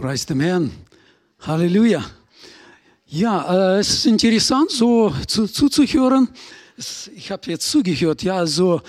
[0.00, 0.70] Preis dem Herrn.
[1.40, 2.04] Halleluja.
[3.08, 6.28] Ja, äh, es ist interessant, so zu, zuzuhören.
[7.16, 8.80] Ich habe jetzt zugehört, ja, also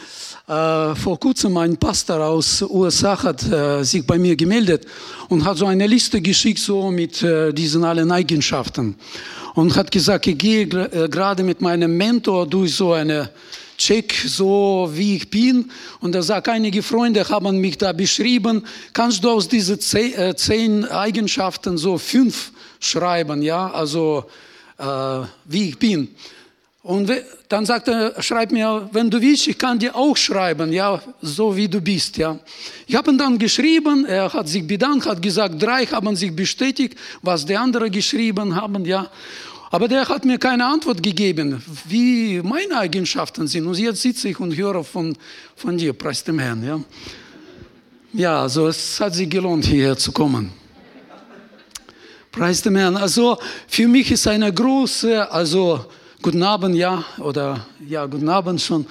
[0.48, 4.86] äh, vor kurzem ein Pastor aus USA hat äh, sich bei mir gemeldet
[5.30, 8.96] und hat so eine Liste geschickt, so mit äh, diesen allen Eigenschaften.
[9.56, 13.32] Und hat gesagt, ich gehe äh, gerade mit meinem Mentor durch so eine
[13.80, 15.72] check so, wie ich bin.
[16.02, 18.66] Und er sagt, einige Freunde haben mich da beschrieben.
[18.94, 23.72] Kannst du aus diesen zehn, äh, zehn Eigenschaften so fünf schreiben, ja?
[23.72, 24.26] Also,
[24.78, 24.84] äh,
[25.46, 26.10] wie ich bin.
[26.82, 27.12] Und
[27.50, 31.56] dann sagt er, schreib mir, wenn du willst, ich kann dir auch schreiben, ja, so
[31.56, 32.40] wie du bist, ja.
[32.88, 36.98] Ich habe ihn dann geschrieben, er hat sich bedankt, hat gesagt, drei haben sich bestätigt,
[37.22, 39.10] was die anderen geschrieben haben, ja.
[39.72, 43.68] Aber der hat mir keine Antwort gegeben, wie meine Eigenschaften sind.
[43.68, 45.16] Und jetzt sitze ich und höre von,
[45.56, 46.64] von dir, preis dem Herrn.
[46.64, 46.80] Ja,
[48.14, 50.52] ja also es hat sich gelohnt, hierher zu kommen.
[52.32, 52.98] Preis dem Herrn.
[52.98, 55.86] Also für mich ist eine große, also
[56.22, 58.88] guten Abend, ja, oder ja, guten Abend schon.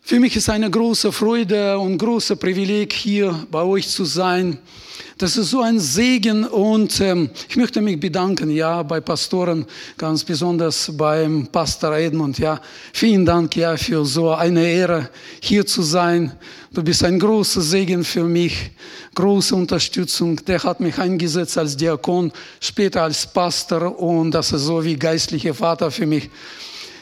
[0.00, 4.58] Für mich ist eine große Freude und großes Privileg, hier bei euch zu sein.
[5.16, 9.64] Das ist so ein Segen und ähm, ich möchte mich bedanken, ja, bei Pastoren,
[9.96, 12.60] ganz besonders beim Pastor Edmund, ja.
[12.92, 15.08] Vielen Dank, ja, für so eine Ehre,
[15.40, 16.32] hier zu sein.
[16.72, 18.72] Du bist ein großer Segen für mich,
[19.14, 20.44] große Unterstützung.
[20.46, 25.54] Der hat mich eingesetzt als Diakon, später als Pastor und das ist so wie geistlicher
[25.54, 26.28] Vater für mich.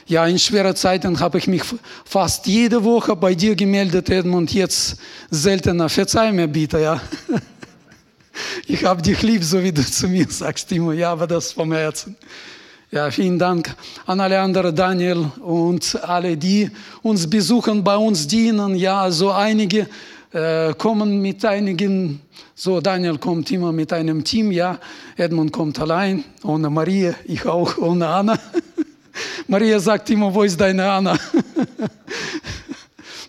[0.07, 1.63] Ja, in schweren Zeiten habe ich mich
[2.05, 4.97] fast jede Woche bei dir gemeldet, Edmund, jetzt
[5.31, 5.89] seltener.
[5.89, 7.01] Verzeih mir bitte, ja.
[8.67, 10.93] Ich habe dich lieb, so wie du zu mir sagst, Timo.
[10.93, 12.17] Ja, aber das vom Herzen.
[12.91, 16.71] Ja, vielen Dank an alle anderen, Daniel und alle, die
[17.03, 18.75] uns besuchen, bei uns dienen.
[18.75, 19.89] Ja, so einige
[20.33, 22.21] äh, kommen mit einigen,
[22.55, 24.79] so Daniel kommt immer mit einem Team, ja.
[25.17, 28.39] Edmund kommt allein, ohne Maria, ich auch ohne Anna.
[29.47, 31.19] Maria sagt immer, wo ist deine Anna?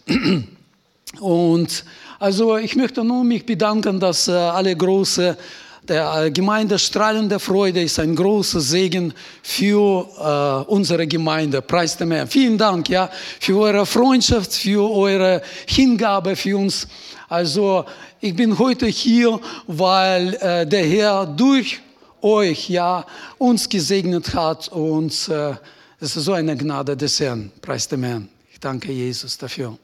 [1.19, 1.85] und
[2.23, 5.37] also ich möchte nur mich bedanken, dass äh, alle große
[5.85, 11.61] der äh, Gemeinde strahlende Freude ist ein großer Segen für äh, unsere Gemeinde.
[11.61, 12.29] Preis dem Herrn.
[12.29, 13.09] Vielen Dank ja,
[13.41, 16.87] für eure Freundschaft, für eure Hingabe für uns.
[17.27, 17.83] Also
[18.21, 21.81] ich bin heute hier, weil äh, der Herr durch
[22.21, 23.05] euch ja
[23.37, 25.55] uns gesegnet hat und äh,
[25.99, 27.51] es ist so eine Gnade des Herrn.
[27.61, 28.29] Preis dem Herrn.
[28.49, 29.77] Ich danke Jesus dafür.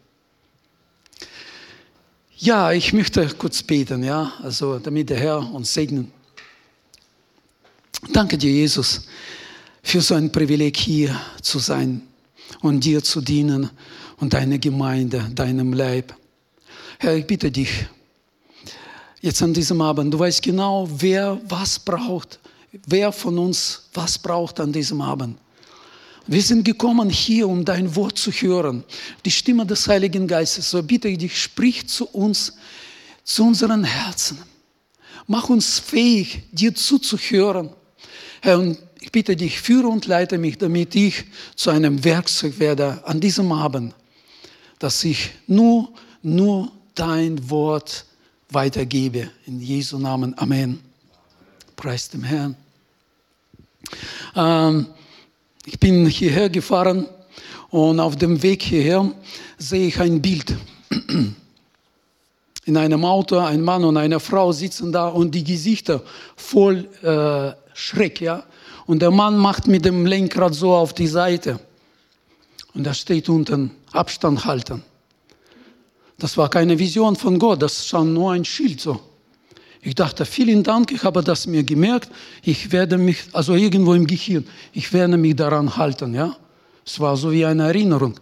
[2.41, 6.07] Ja, ich möchte kurz beten, ja, also damit der Herr uns segnet.
[8.13, 9.01] Danke dir, Jesus,
[9.83, 12.01] für so ein Privileg hier zu sein
[12.61, 13.69] und dir zu dienen
[14.21, 16.15] und deine Gemeinde, deinem Leib.
[16.97, 17.87] Herr, ich bitte dich,
[19.19, 22.39] jetzt an diesem Abend, du weißt genau, wer was braucht,
[22.87, 25.37] wer von uns was braucht an diesem Abend.
[26.27, 28.83] Wir sind gekommen hier, um dein Wort zu hören,
[29.25, 30.69] die Stimme des Heiligen Geistes.
[30.69, 32.53] So bitte ich dich, sprich zu uns,
[33.23, 34.37] zu unseren Herzen.
[35.27, 37.69] Mach uns fähig, dir zuzuhören.
[38.41, 41.25] Herr, und ich bitte dich, führe und leite mich, damit ich
[41.55, 43.95] zu einem Werkzeug werde an diesem Abend,
[44.77, 45.89] dass ich nur,
[46.21, 48.05] nur dein Wort
[48.49, 49.31] weitergebe.
[49.45, 50.37] In Jesu Namen.
[50.37, 50.79] Amen.
[51.75, 52.55] Preis dem Herrn.
[54.35, 54.87] Ähm,
[55.71, 57.05] ich bin hierher gefahren
[57.69, 59.11] und auf dem Weg hierher
[59.59, 60.57] sehe ich ein Bild.
[62.65, 66.01] In einem Auto ein Mann und eine Frau sitzen da und die Gesichter
[66.35, 68.43] voll äh, Schreck, ja.
[68.87, 71.59] Und der Mann macht mit dem Lenkrad so auf die Seite.
[72.73, 74.83] Und da steht unten Abstand halten.
[76.17, 78.99] Das war keine Vision von Gott, das stand nur ein Schild so.
[79.81, 82.09] Ich dachte, vielen Dank, ich habe das mir gemerkt.
[82.43, 86.13] Ich werde mich, also irgendwo im Gehirn, ich werde mich daran halten.
[86.13, 86.35] Ja?
[86.85, 88.19] Es war so wie eine Erinnerung.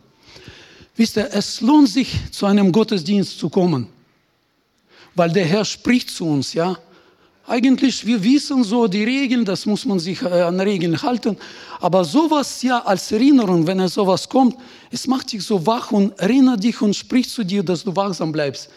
[0.95, 3.87] Wisst ihr, es lohnt sich, zu einem Gottesdienst zu kommen,
[5.15, 6.53] weil der Herr spricht zu uns.
[6.53, 6.77] Ja?
[7.47, 11.37] Eigentlich, wir wissen so die Regeln, das muss man sich äh, an Regeln halten.
[11.79, 14.55] Aber sowas ja als Erinnerung, wenn es sowas kommt,
[14.91, 18.31] es macht dich so wach und erinnert dich und spricht zu dir, dass du wachsam
[18.31, 18.69] bleibst.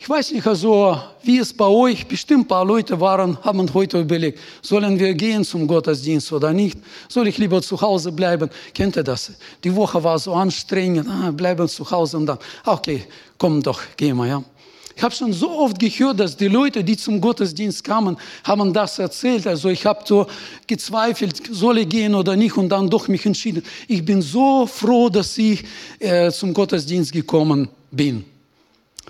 [0.00, 4.00] Ich weiß nicht, also, wie es bei euch, bestimmt ein paar Leute waren, haben heute
[4.00, 6.78] überlegt, sollen wir gehen zum Gottesdienst oder nicht?
[7.08, 8.48] Soll ich lieber zu Hause bleiben?
[8.72, 9.32] Kennt ihr das?
[9.64, 13.04] Die Woche war so anstrengend, ah, bleiben zu Hause und dann, okay,
[13.36, 14.44] komm doch, gehen wir, ja.
[14.96, 18.98] Ich habe schon so oft gehört, dass die Leute, die zum Gottesdienst kamen, haben das
[18.98, 19.46] erzählt.
[19.46, 20.26] Also ich habe so
[20.66, 23.62] gezweifelt, soll ich gehen oder nicht und dann doch mich entschieden.
[23.86, 25.64] Ich bin so froh, dass ich
[26.00, 28.24] äh, zum Gottesdienst gekommen bin.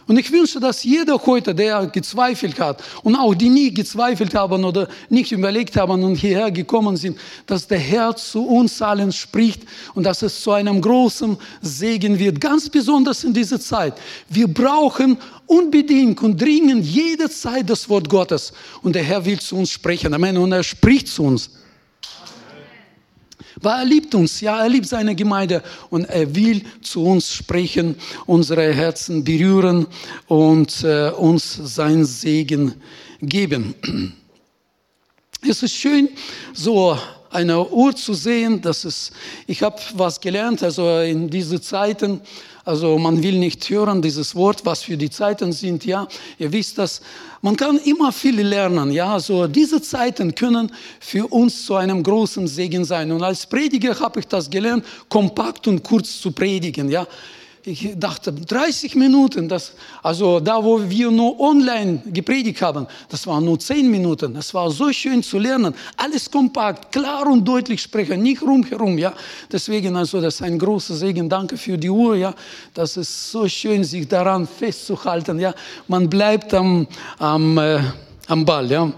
[0.08, 4.64] Und ich wünsche, dass jeder heute, der gezweifelt hat und auch die nie gezweifelt haben
[4.64, 9.62] oder nicht überlegt haben und hierher gekommen sind, dass der Herr zu uns allen spricht
[9.94, 13.94] und dass es zu einem großen Segen wird, ganz besonders in dieser Zeit.
[14.30, 19.70] Wir brauchen unbedingt und dringend jederzeit das Wort Gottes und der Herr will zu uns
[19.70, 20.14] sprechen.
[20.14, 20.38] Amen.
[20.38, 21.50] Und er spricht zu uns.
[23.60, 27.96] Weil er liebt uns, ja, er liebt seine Gemeinde und er will zu uns sprechen,
[28.26, 29.86] unsere Herzen berühren
[30.26, 32.74] und äh, uns seinen Segen
[33.20, 33.74] geben.
[35.48, 36.08] Es ist schön,
[36.52, 36.98] so
[37.30, 38.60] eine Uhr zu sehen.
[38.60, 39.12] Das ist,
[39.46, 42.20] ich habe was gelernt, also in diesen Zeiten,
[42.64, 45.84] also man will nicht hören dieses Wort, was für die Zeiten sind.
[45.84, 46.06] Ja,
[46.38, 47.00] ihr wisst das.
[47.40, 48.90] Man kann immer viel lernen.
[48.90, 50.70] Ja, also diese Zeiten können
[51.00, 53.10] für uns zu einem großen Segen sein.
[53.12, 56.90] Und als Prediger habe ich das gelernt, kompakt und kurz zu predigen.
[56.90, 57.06] Ja,
[57.68, 59.72] ich dachte, 30 Minuten, das,
[60.02, 64.34] also da, wo wir nur online gepredigt haben, das waren nur 10 Minuten.
[64.36, 65.74] Es war so schön zu lernen.
[65.96, 69.12] Alles kompakt, klar und deutlich sprechen, nicht rumherum, ja.
[69.52, 71.28] Deswegen, also, das ist ein großer Segen.
[71.28, 72.34] Danke für die Uhr, ja.
[72.72, 75.54] Das ist so schön, sich daran festzuhalten, ja.
[75.86, 76.86] Man bleibt am,
[77.18, 77.80] am, äh,
[78.26, 78.90] am Ball, ja.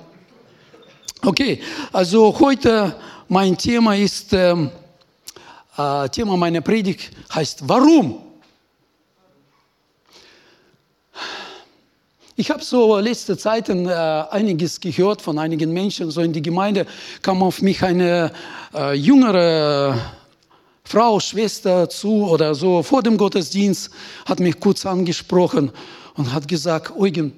[1.22, 1.60] Okay,
[1.92, 2.94] also heute
[3.28, 4.54] mein Thema ist, äh,
[5.76, 8.29] äh, Thema meiner Predigt heißt, warum?
[12.40, 16.10] Ich habe so letzte Zeiten äh, einiges gehört von einigen Menschen.
[16.10, 16.86] So in die Gemeinde
[17.20, 18.32] kam auf mich eine
[18.72, 19.94] äh, jüngere
[20.82, 23.90] Frau, Schwester zu oder so vor dem Gottesdienst,
[24.24, 25.70] hat mich kurz angesprochen
[26.14, 27.34] und hat gesagt, Eugen,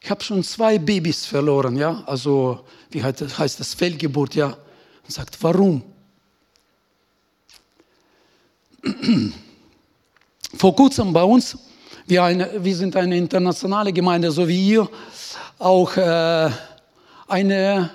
[0.00, 2.60] ich habe schon zwei Babys verloren, ja, also
[2.90, 4.46] wie heißt das, Fehlgeburt, ja.
[4.46, 5.82] Und sagt, warum?
[10.56, 11.54] Vor kurzem bei uns
[12.08, 14.88] wir, eine, wir sind eine internationale Gemeinde, so wie ihr.
[15.58, 16.50] Auch äh,
[17.26, 17.90] eine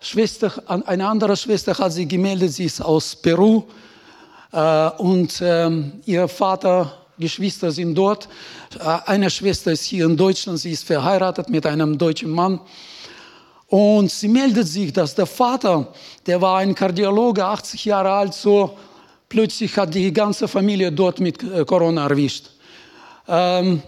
[0.00, 3.64] Schwester, eine andere Schwester hat sich gemeldet, sie ist aus Peru
[4.52, 5.70] äh, und äh,
[6.06, 8.28] ihr Vater, Geschwister sind dort.
[8.78, 12.60] Äh, eine Schwester ist hier in Deutschland, sie ist verheiratet mit einem deutschen Mann.
[13.66, 15.92] Und sie meldet sich, dass der Vater,
[16.26, 18.78] der war ein Kardiologe, 80 Jahre alt, so
[19.28, 22.52] plötzlich hat die ganze Familie dort mit äh, Corona erwischt
[23.28, 23.82] ähm,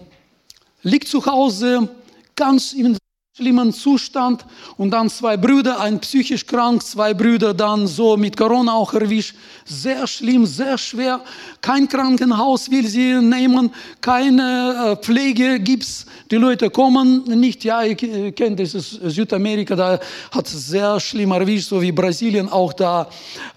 [0.83, 1.89] liegt zu Hause,
[2.35, 2.97] ganz im
[3.33, 4.45] schlimmen Zustand
[4.77, 9.35] und dann zwei Brüder, ein psychisch krank, zwei Brüder dann so mit Corona auch erwischt.
[9.65, 11.21] Sehr schlimm, sehr schwer.
[11.61, 13.71] Kein Krankenhaus will sie nehmen,
[14.01, 16.05] keine äh, Pflege gibt's.
[16.29, 17.63] Die Leute kommen nicht.
[17.63, 19.99] Ja, ihr kennt das Südamerika, da
[20.31, 23.07] hat es sehr schlimm erwischt, so wie Brasilien, auch da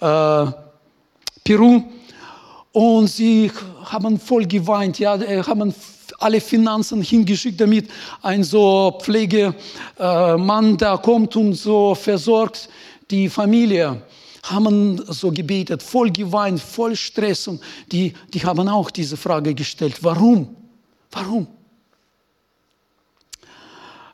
[0.01, 0.53] äh,
[1.43, 1.83] Peru.
[2.75, 3.53] Und sie
[3.85, 5.73] haben voll geweint, ja, äh, haben
[6.19, 7.88] alle Finanzen hingeschickt, damit
[8.21, 12.69] ein so Pflegemann da kommt und so versorgt
[13.12, 14.03] die Familie.
[14.43, 17.61] Haben so gebetet, voll geweint, voll Stress und
[17.93, 20.56] die, die haben auch diese Frage gestellt, warum?
[21.12, 21.47] Warum?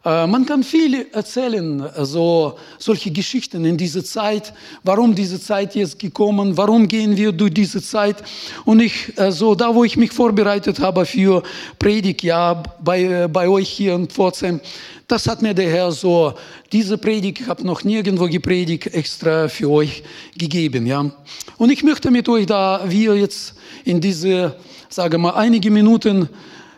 [0.02, 5.98] Äh, man kann viel erzählen, also solche Geschichten in dieser Zeit, warum diese Zeit jetzt
[5.98, 8.16] gekommen, warum gehen wir durch diese Zeit.
[8.64, 11.42] Und ich, also da, wo ich mich vorbereitet habe für
[11.78, 14.60] Predigt, ja, bei, bei euch hier in Pforzheim,
[15.06, 16.32] das hat mir der Herr so,
[16.72, 20.02] diese Predigt, ich habe noch nirgendwo gepredigt, extra für euch
[20.38, 21.10] gegeben, ja.
[21.58, 23.54] Und ich möchte mit euch da, wir jetzt
[23.84, 24.56] in diese,
[24.88, 26.30] sage mal, einige Minuten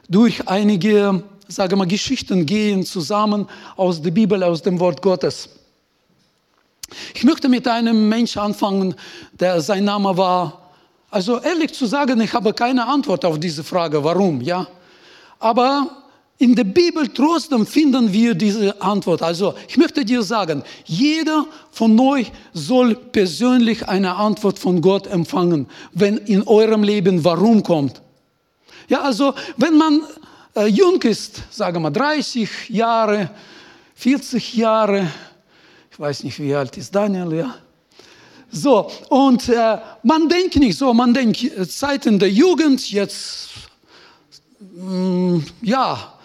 [0.09, 1.23] durch einige
[1.54, 5.49] sage mal, Geschichten gehen zusammen aus der Bibel, aus dem Wort Gottes.
[7.14, 8.94] Ich möchte mit einem Menschen anfangen,
[9.38, 10.71] der sein Name war.
[11.11, 14.66] Also ehrlich zu sagen, ich habe keine Antwort auf diese Frage, warum, ja.
[15.38, 16.02] Aber
[16.38, 19.23] in der Bibel trotzdem finden wir diese Antwort.
[19.23, 25.68] Also ich möchte dir sagen, jeder von euch soll persönlich eine Antwort von Gott empfangen,
[25.92, 28.02] wenn in eurem Leben warum kommt.
[28.88, 30.00] Ja, also wenn man
[30.54, 33.30] äh, jung ist, sagen wir 30 Jahre,
[33.94, 35.11] 40 Jahre,
[35.90, 37.54] ich weiß nicht, wie alt ist Daniel, ja.
[38.50, 43.49] So, und äh, man denkt nicht so, man denkt, äh, Zeiten der Jugend, jetzt,
[44.75, 46.18] mm, ja,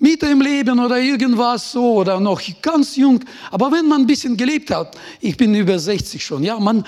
[0.00, 3.20] Mitte im Leben oder irgendwas so oder noch ganz jung.
[3.50, 6.84] Aber wenn man ein bisschen gelebt hat, ich bin über 60 schon, ja, man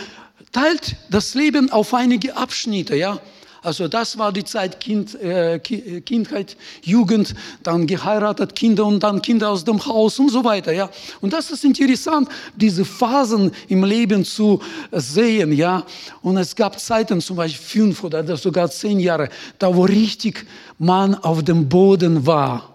[0.52, 3.20] teilt das Leben auf einige Abschnitte, ja.
[3.62, 9.50] Also das war die Zeit kind, äh, Kindheit, Jugend, dann geheiratet, Kinder und dann Kinder
[9.50, 10.72] aus dem Haus und so weiter.
[10.72, 10.88] Ja.
[11.20, 14.60] Und das ist interessant, diese Phasen im Leben zu
[14.92, 15.52] sehen.
[15.52, 15.84] Ja.
[16.22, 20.46] Und es gab Zeiten, zum Beispiel fünf oder sogar zehn Jahre, da wo richtig
[20.78, 22.70] man auf dem Boden war.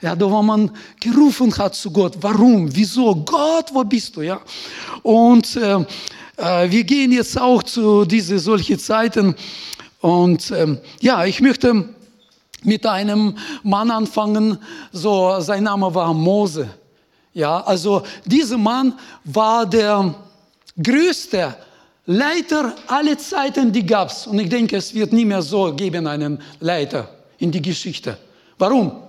[0.00, 4.22] Ja, da wo man gerufen hat zu Gott, warum, wieso, Gott, wo bist du?
[4.22, 4.40] Ja.
[5.02, 5.84] Und äh,
[6.36, 9.34] äh wir gehen jetzt auch zu diese solche Zeiten,
[10.00, 11.88] und ähm, ja, ich möchte
[12.62, 14.58] mit einem Mann anfangen,
[14.92, 16.68] so sein Name war Mose.
[17.34, 20.14] Ja, also dieser Mann war der
[20.80, 21.56] größte
[22.06, 24.26] Leiter aller Zeiten, die gab es.
[24.26, 28.16] Und ich denke, es wird nie mehr so geben, einen Leiter in die Geschichte.
[28.56, 29.02] Warum?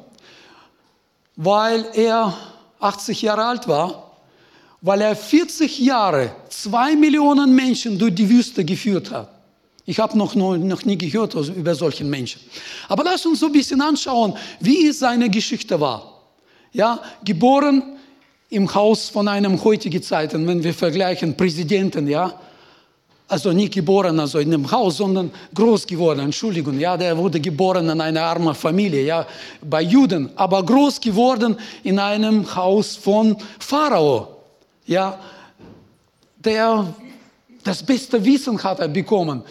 [1.36, 2.34] Weil er
[2.80, 4.12] 80 Jahre alt war,
[4.82, 9.39] weil er 40 Jahre zwei Millionen Menschen durch die Wüste geführt hat.
[9.90, 12.40] Ich habe noch, noch nie gehört über solchen Menschen.
[12.90, 16.22] Aber lass uns so ein bisschen anschauen, wie seine Geschichte war.
[16.72, 17.82] Ja, geboren
[18.52, 22.40] im Haus von einem heutigen Zeiten, wenn wir vergleichen Präsidenten, ja.
[23.28, 27.90] Also nicht geboren also in einem Haus, sondern groß geworden, Entschuldigung, ja, der wurde geboren
[27.90, 29.26] in einer armen Familie, ja,
[29.60, 34.28] bei Juden, aber groß geworden in einem Haus von Pharao,
[34.86, 35.18] ja,
[36.38, 36.94] der
[37.64, 39.44] das beste Wissen hat er bekommen.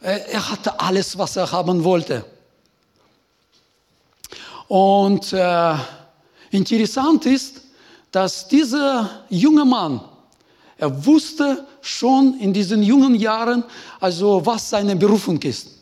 [0.00, 2.24] Äh, er hatte alles, was er haben wollte.
[4.68, 5.74] Und äh,
[6.50, 7.62] interessant ist,
[8.10, 10.00] dass dieser junge Mann,
[10.78, 13.64] er wusste schon in diesen jungen Jahren,
[14.00, 15.76] also was seine Berufung ist.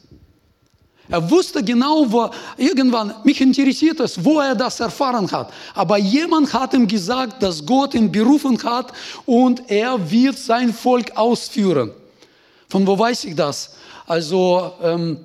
[1.08, 5.52] Er wusste genau, wo irgendwann, mich interessiert es, wo er das erfahren hat.
[5.74, 8.92] Aber jemand hat ihm gesagt, dass Gott ihn berufen hat
[9.26, 11.90] und er wird sein Volk ausführen.
[12.68, 13.76] Von wo weiß ich das?
[14.06, 15.18] Also ähm,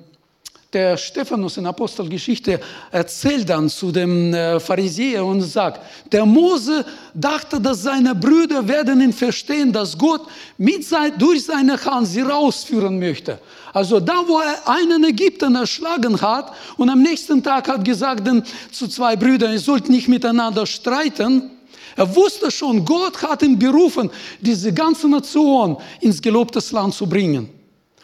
[0.72, 2.60] der Stephanus in Apostelgeschichte
[2.92, 5.80] erzählt dann zu dem äh, Pharisäer und sagt,
[6.12, 10.22] der Mose dachte, dass seine Brüder werden ihn verstehen, dass Gott
[10.58, 13.40] mit sein, durch seine Hand sie rausführen möchte.
[13.72, 18.44] Also da, wo er einen Ägypter erschlagen hat und am nächsten Tag hat gesagt den,
[18.70, 21.50] zu zwei Brüdern, ihr sollt nicht miteinander streiten,
[21.96, 24.08] er wusste schon, Gott hat ihn berufen,
[24.40, 27.59] diese ganze Nation ins gelobte Land zu bringen.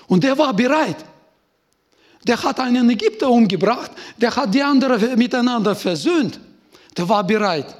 [0.08, 1.04] Und der war bereit.
[2.26, 6.40] Der hat einen Ägypter umgebracht, der hat die anderen miteinander versöhnt.
[6.96, 7.76] Der war bereit.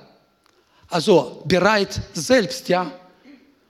[0.88, 2.90] Also bereit selbst, ja.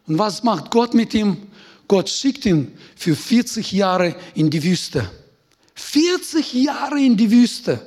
[0.07, 1.49] Und was macht Gott mit ihm?
[1.89, 5.09] Gott schickt ihn für 40 Jahre in die Wüste.
[5.75, 7.81] 40 Jahre in die Wüste.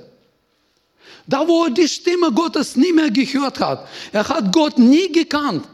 [1.27, 3.88] Da, wo er die Stimme Gottes nie mehr gehört hat.
[4.11, 5.67] Er hat Gott nie gekannt.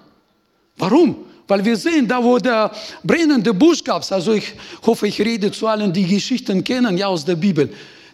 [0.76, 1.26] Warum?
[1.48, 2.72] Weil wir sehen, da wo der
[3.04, 4.54] brennende Busch gab, also ich
[4.86, 7.72] hoffe, ich rede zu allen, die Geschichten kennen, ja aus der Bibel.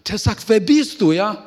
[0.08, 1.46] Der sagt, wer bist du, ja?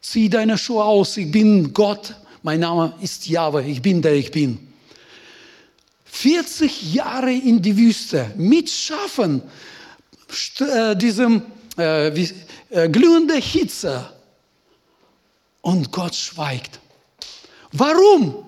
[0.00, 4.30] Zieh deine Schuhe aus, ich bin Gott, mein Name ist Jahwe, ich bin der ich
[4.30, 4.58] bin.
[6.04, 9.42] 40 Jahre in die Wüste mit Schafen,
[10.60, 11.42] äh, diesem
[11.76, 12.30] äh, wie,
[12.70, 14.10] äh, glühende Hitze.
[15.60, 16.78] Und Gott schweigt.
[17.72, 18.45] Warum?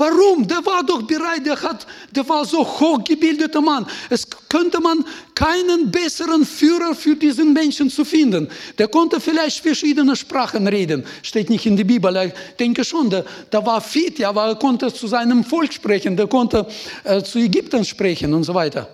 [0.00, 0.48] Warum?
[0.48, 3.86] Der war doch bereit, der, hat, der war so hochgebildeter Mann.
[4.08, 5.04] Es könnte man
[5.34, 8.48] keinen besseren Führer für diesen Menschen zu finden.
[8.78, 11.04] Der konnte vielleicht verschiedene Sprachen reden.
[11.22, 12.16] Steht nicht in der Bibel.
[12.16, 16.16] Ich denke schon, der, der war fit, ja, aber er konnte zu seinem Volk sprechen,
[16.16, 16.66] der konnte
[17.04, 18.88] äh, zu Ägypten sprechen und so weiter.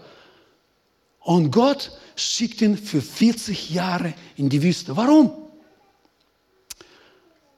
[1.21, 4.97] Und Gott schickt ihn für 40 Jahre in die Wüste.
[4.97, 5.31] Warum?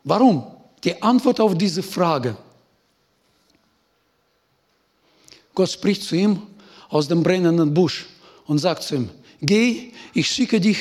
[0.05, 0.47] Warum?
[0.85, 2.37] Die Antwort auf diese Frage
[5.59, 6.41] Gott spricht zu ihm
[6.89, 8.07] aus dem brennenden Busch
[8.47, 9.11] und sagt zu ihm,
[9.41, 10.79] geh, ich schicke dich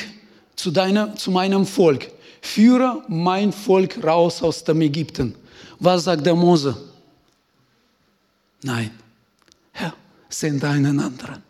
[0.56, 5.34] zu, deiner, zu meinem Volk, führe mein Volk raus aus dem Ägypten.
[5.80, 6.78] Was sagt der Mose?
[8.62, 8.92] Nein,
[9.72, 9.96] Herr,
[10.30, 11.42] sende einen anderen.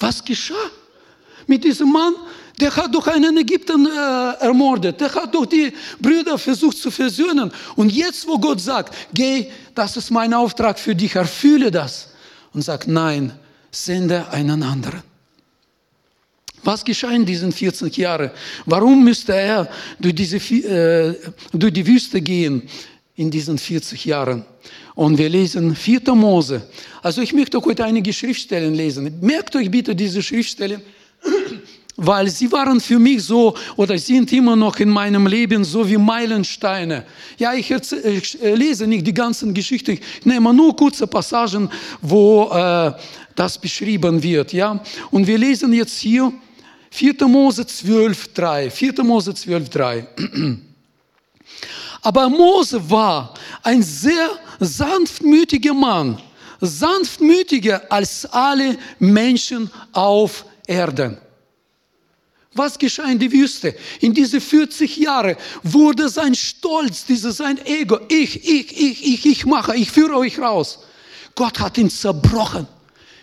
[0.00, 0.70] Was geschah
[1.46, 2.14] mit diesem Mann?
[2.60, 5.00] Der hat doch einen Ägypter äh, ermordet.
[5.00, 7.50] Der hat doch die Brüder versucht zu versöhnen.
[7.74, 12.10] Und jetzt, wo Gott sagt, geh, das ist mein Auftrag für dich, erfülle das.
[12.52, 13.32] Und sagt, nein,
[13.72, 15.02] sende einen anderen.
[16.62, 18.30] Was geschah in diesen 14 Jahren?
[18.64, 19.68] Warum müsste er
[19.98, 21.14] durch, diese, äh,
[21.52, 22.62] durch die Wüste gehen
[23.16, 24.44] in diesen 40 Jahren?
[24.94, 26.14] Und wir lesen 4.
[26.14, 26.62] Mose.
[27.02, 29.18] Also ich möchte heute einige Schriftstellen lesen.
[29.20, 30.80] Merkt euch bitte diese Schriftstellen
[31.96, 35.96] weil sie waren für mich so oder sind immer noch in meinem Leben so wie
[35.96, 37.04] Meilensteine.
[37.38, 41.70] Ja, ich, ich äh, lese nicht die ganzen Geschichten, ich nehme nur kurze Passagen,
[42.00, 42.92] wo äh,
[43.34, 44.52] das beschrieben wird.
[44.52, 46.32] Ja, und wir lesen jetzt hier
[46.90, 47.26] 4.
[47.26, 48.70] Mose 12, 3.
[48.70, 49.04] 4.
[49.04, 50.06] Mose 12, 3.
[52.02, 56.20] Aber Mose war ein sehr sanftmütiger Mann,
[56.60, 61.18] sanftmütiger als alle Menschen auf Erden.
[62.54, 63.74] Was geschah in der Wüste?
[64.00, 69.46] In diese 40 Jahre wurde sein Stolz, dieses sein Ego, ich, ich, ich, ich, ich
[69.46, 70.78] mache, ich führe euch raus.
[71.34, 72.68] Gott hat ihn zerbrochen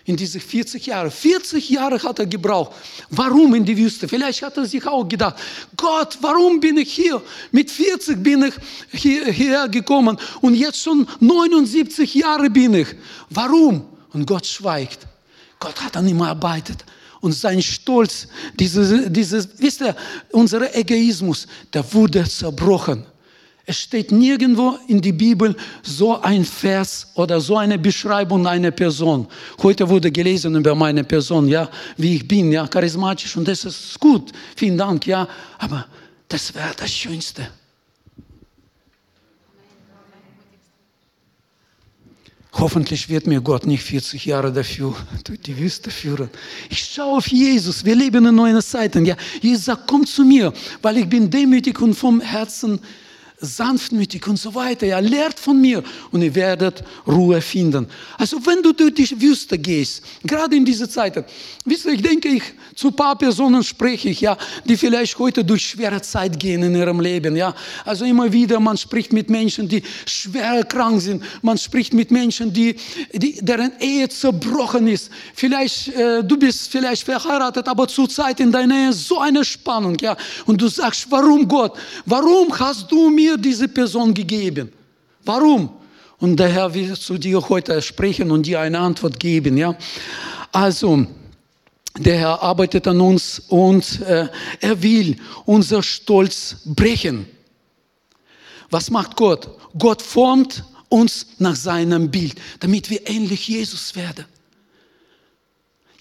[0.04, 1.10] in diese 40 Jahre.
[1.10, 2.72] 40 Jahre hat er gebraucht.
[3.08, 4.06] Warum in die Wüste?
[4.06, 5.36] Vielleicht hat er sich auch gedacht,
[5.76, 7.22] Gott, warum bin ich hier?
[7.52, 8.54] Mit 40 bin ich
[8.90, 12.88] hier, hierher gekommen und jetzt schon 79 Jahre bin ich.
[13.30, 13.86] Warum?
[14.12, 15.06] Und Gott schweigt.
[15.58, 16.84] Gott hat an ihm gearbeitet
[17.22, 19.96] und sein Stolz, dieses, dieses, wisst ihr,
[20.32, 23.06] unser Egoismus, der wurde zerbrochen.
[23.64, 29.28] Es steht nirgendwo in der Bibel so ein Vers oder so eine Beschreibung einer Person.
[29.62, 33.98] Heute wurde gelesen über meine Person, ja, wie ich bin, ja, charismatisch und das ist
[34.00, 34.32] gut.
[34.56, 35.86] Vielen Dank, ja, aber
[36.28, 37.46] das wäre das Schönste.
[42.54, 44.94] Hoffentlich wird mir Gott nicht 40 Jahre dafür
[45.24, 46.28] durch die Wüste führen.
[46.68, 47.84] Ich schaue auf Jesus.
[47.84, 49.06] Wir leben in neuen Zeiten.
[49.06, 52.78] Ja, Jesus sagt, komm zu mir, weil ich bin demütig und vom Herzen
[53.42, 54.86] sanftmütig und so weiter.
[54.86, 57.86] Ja, lehrt von mir und ihr werdet Ruhe finden.
[58.16, 61.24] Also wenn du durch die Wüste gehst, gerade in dieser Zeit,
[61.64, 62.42] wisst ihr, ich denke, ich
[62.74, 66.74] zu ein paar Personen spreche ich, ja, die vielleicht heute durch schwere Zeit gehen in
[66.74, 67.54] ihrem Leben, ja.
[67.84, 71.22] Also immer wieder, man spricht mit Menschen, die schwer krank sind.
[71.42, 72.76] Man spricht mit Menschen, die,
[73.12, 75.10] die deren Ehe zerbrochen ist.
[75.34, 80.16] Vielleicht, äh, du bist vielleicht verheiratet, aber zurzeit in deiner Ehe so eine Spannung, ja.
[80.46, 81.76] Und du sagst, warum Gott?
[82.06, 84.72] Warum hast du mir diese Person gegeben?
[85.24, 85.70] Warum?
[86.18, 89.76] Und der Herr will zu dir heute sprechen und dir eine Antwort geben, ja.
[90.52, 91.06] Also,
[91.98, 94.28] der Herr arbeitet an uns und äh,
[94.60, 97.26] er will unser Stolz brechen.
[98.70, 99.50] Was macht Gott?
[99.78, 104.24] Gott formt uns nach seinem Bild, damit wir ähnlich Jesus werden.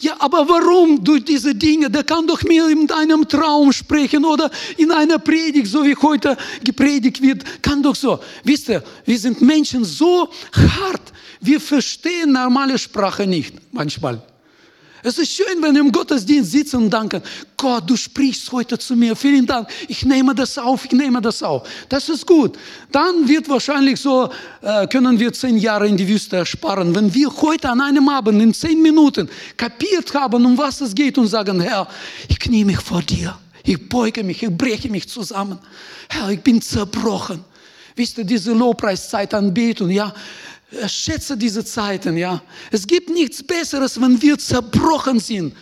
[0.01, 1.89] Ja, aber warum durch diese Dinge?
[1.89, 6.35] Der kann doch mir in einem Traum sprechen oder in einer Predigt, so wie heute
[6.63, 7.43] gepredigt wird.
[7.61, 8.19] Kann doch so.
[8.43, 11.13] Wisst ihr, wir sind Menschen so hart.
[11.39, 14.21] Wir verstehen normale Sprache nicht manchmal.
[15.03, 17.21] Es ist schön, wenn wir im Gottesdienst sitzen und danken,
[17.57, 19.15] Gott, du sprichst heute zu mir.
[19.15, 19.67] Vielen Dank.
[19.87, 21.67] Ich nehme das auf, ich nehme das auf.
[21.89, 22.57] Das ist gut.
[22.91, 24.29] Dann wird wahrscheinlich so,
[24.61, 28.41] äh, können wir zehn Jahre in die Wüste ersparen, wenn wir heute an einem Abend
[28.41, 31.87] in zehn Minuten kapiert haben, um was es geht und sagen, Herr,
[32.27, 33.37] ich knie mich vor dir.
[33.63, 35.59] Ich beuge mich, ich breche mich zusammen.
[36.09, 37.43] Herr, ich bin zerbrochen.
[37.95, 40.13] Wisst ihr, diese Lobpreiszeit anbeten, ja,
[40.87, 42.41] schätze diese Zeiten, ja.
[42.71, 45.53] Es gibt nichts Besseres, wenn wir zerbrochen sind.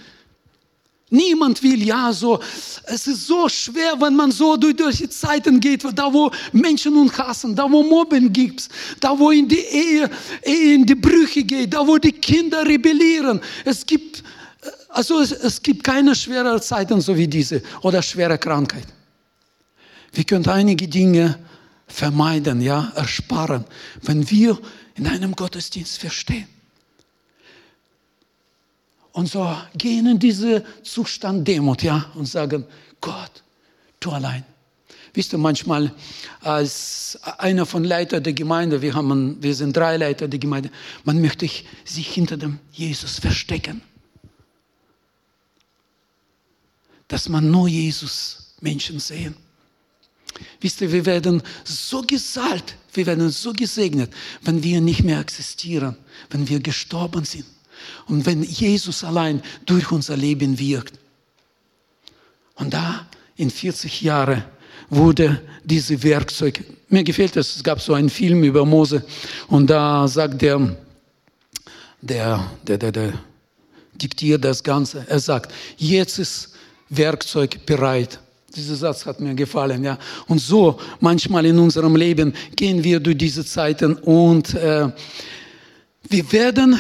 [1.12, 2.40] Niemand will, ja, so,
[2.86, 6.96] es ist so schwer, wenn man so durch, durch die Zeiten geht, da wo Menschen
[6.96, 8.70] uns hassen, da wo Mobben gibt,
[9.00, 10.08] da wo in die Ehe,
[10.44, 13.42] Ehe in die Brüche geht, da wo die Kinder rebellieren.
[13.66, 14.24] Es gibt,
[14.90, 18.86] also es, es gibt keine schwere Zeiten so wie diese oder schwere Krankheit.
[20.14, 21.40] Wir können einige Dinge
[21.88, 23.66] vermeiden, ja, ersparen,
[24.04, 24.60] wenn wir
[25.00, 26.48] in einem Gottesdienst verstehen.
[29.14, 32.66] Und so gehen in diesen Zustand Demut, ja, und sagen,
[33.02, 33.44] Gott,
[34.00, 34.46] du allein.
[35.14, 35.92] Wisst ihr, manchmal
[36.42, 40.70] als einer von Leiter der Gemeinde, wir, haben, wir sind drei Leiter der Gemeinde,
[41.06, 41.50] man möchte
[41.84, 43.82] sich hinter dem Jesus verstecken.
[47.08, 49.36] Dass man nur Jesus Menschen sehen.
[50.60, 55.96] Wisst ihr, wir werden so gesalbt, wir werden so gesegnet, wenn wir nicht mehr existieren,
[56.30, 57.46] wenn wir gestorben sind
[58.08, 61.00] und wenn Jesus allein durch unser Leben wirkt.
[62.56, 63.08] Und da
[63.38, 64.44] in 40 Jahren
[64.90, 69.06] wurde diese Werkzeug, mir gefällt das, es gab so einen Film über Mose
[69.48, 70.76] und da sagt der,
[72.02, 73.14] der, der, der, der
[73.94, 76.54] diktiert das Ganze, er sagt, jetzt ist
[76.90, 78.20] Werkzeug bereit
[78.56, 79.98] dieser Satz hat mir gefallen, ja.
[80.28, 84.90] Und so manchmal in unserem Leben gehen wir durch diese Zeiten und äh,
[86.10, 86.80] wir werden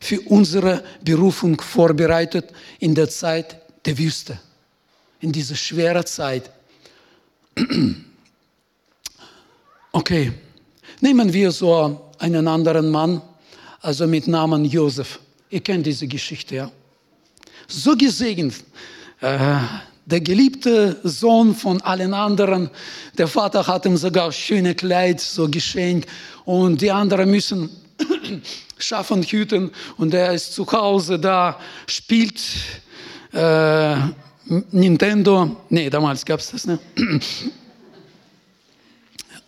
[0.00, 2.46] für unsere Berufung vorbereitet
[2.78, 4.38] in der Zeit der Wüste,
[5.20, 6.50] in dieser schweren Zeit.
[9.90, 10.30] Okay,
[11.00, 13.22] nehmen wir so einen anderen Mann,
[13.80, 15.18] also mit Namen Josef.
[15.48, 16.70] Ihr kennt diese Geschichte, ja.
[17.66, 18.54] So gesegnet.
[19.20, 19.58] Äh,
[20.10, 22.70] der geliebte Sohn von allen anderen.
[23.18, 26.08] Der Vater hat ihm sogar schöne Kleid so geschenkt
[26.46, 27.68] und die anderen müssen
[28.78, 32.40] schaffen, hüten und er ist zu Hause da, spielt
[33.32, 33.96] äh,
[34.70, 36.78] Nintendo, nee, damals gab es das, ne?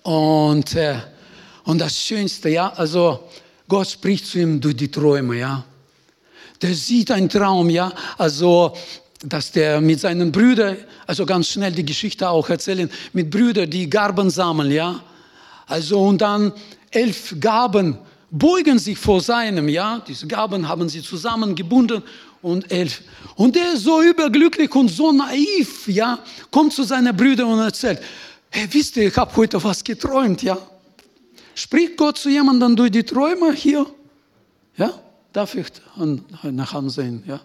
[0.02, 0.96] Und, äh,
[1.64, 3.28] und das Schönste, ja, also
[3.68, 5.62] Gott spricht zu ihm durch die Träume, ja.
[6.62, 8.74] Der sieht einen Traum, ja, also
[9.24, 13.88] dass der mit seinen Brüdern, also ganz schnell die Geschichte auch erzählen, mit Brüdern, die
[13.88, 15.00] Garben sammeln, ja.
[15.66, 16.52] Also und dann
[16.90, 17.98] elf Gaben
[18.30, 20.02] beugen sich vor seinem, ja.
[20.06, 22.02] Diese Gaben haben sie zusammengebunden
[22.40, 23.02] und elf.
[23.36, 26.18] Und der ist so überglücklich und so naiv, ja,
[26.50, 28.00] kommt zu seinen Brüdern und erzählt,
[28.50, 30.56] hey, wisst ihr, ich habe heute was geträumt, ja.
[31.54, 33.84] Spricht Gott zu jemandem durch die Träume hier?
[34.78, 34.94] Ja,
[35.32, 35.66] darf ich
[36.42, 37.40] nach ansehen, ja.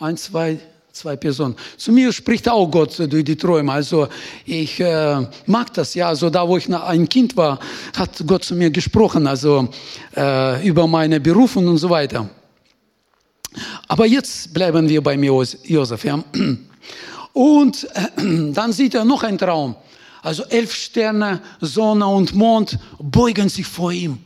[0.00, 0.58] Ein, zwei,
[0.96, 1.54] zwei Personen.
[1.76, 3.72] Zu mir spricht auch Gott durch die Träume.
[3.72, 4.08] Also
[4.44, 6.08] ich äh, mag das, ja.
[6.08, 7.58] Also da, wo ich ein Kind war,
[7.96, 9.68] hat Gott zu mir gesprochen, also
[10.16, 12.28] äh, über meine Berufung und so weiter.
[13.88, 16.04] Aber jetzt bleiben wir beim Josef.
[16.04, 16.22] Ja.
[17.32, 19.76] Und äh, dann sieht er noch einen Traum.
[20.22, 24.18] Also elf Sterne, Sonne und Mond beugen sich vor ihm.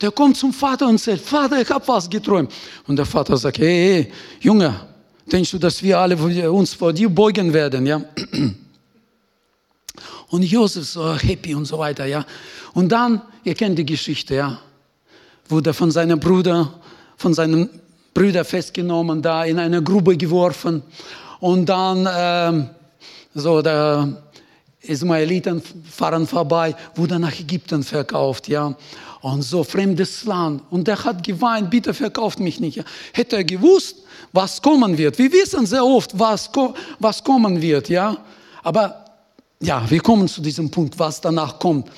[0.00, 2.52] Der kommt zum Vater und sagt, Vater, ich habe was geträumt.
[2.86, 4.87] Und der Vater sagt, hey, hey, Junge,
[5.32, 6.16] denkst du, dass wir alle
[6.50, 7.86] uns vor dir beugen werden?
[7.86, 8.02] Ja?
[10.30, 12.06] Und Josef so happy und so weiter.
[12.06, 12.24] Ja?
[12.74, 14.58] Und dann, ihr kennt die Geschichte, ja?
[15.48, 16.74] wurde von seinem Bruder,
[17.16, 17.68] von seinen
[18.12, 20.82] Brüdern festgenommen, da in eine Grube geworfen.
[21.40, 22.70] Und dann, ähm,
[23.34, 24.22] so, der
[24.80, 28.74] Ismaeliten fahren vorbei, wurde nach Ägypten verkauft, ja.
[29.20, 30.62] Und so fremdes Land.
[30.70, 32.82] Und er hat geweint, bitte verkauft mich nicht.
[33.12, 33.96] Hätte er gewusst,
[34.32, 35.18] was kommen wird.
[35.18, 36.50] Wir wissen sehr oft, was,
[36.98, 38.16] was kommen wird, ja.
[38.62, 39.07] Aber
[39.60, 41.88] ja, wir kommen zu diesem Punkt, was danach kommt.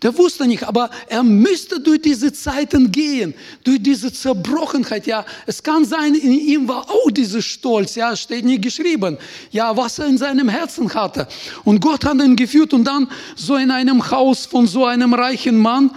[0.00, 5.06] Der wusste nicht, aber er müsste durch diese Zeiten gehen, durch diese Zerbrochenheit.
[5.06, 7.94] Ja, es kann sein, in ihm war auch dieser Stolz.
[7.94, 9.18] Ja, steht nie geschrieben.
[9.50, 11.28] Ja, was er in seinem Herzen hatte.
[11.64, 13.06] Und Gott hat ihn geführt und dann
[13.36, 15.90] so in einem Haus von so einem reichen Mann.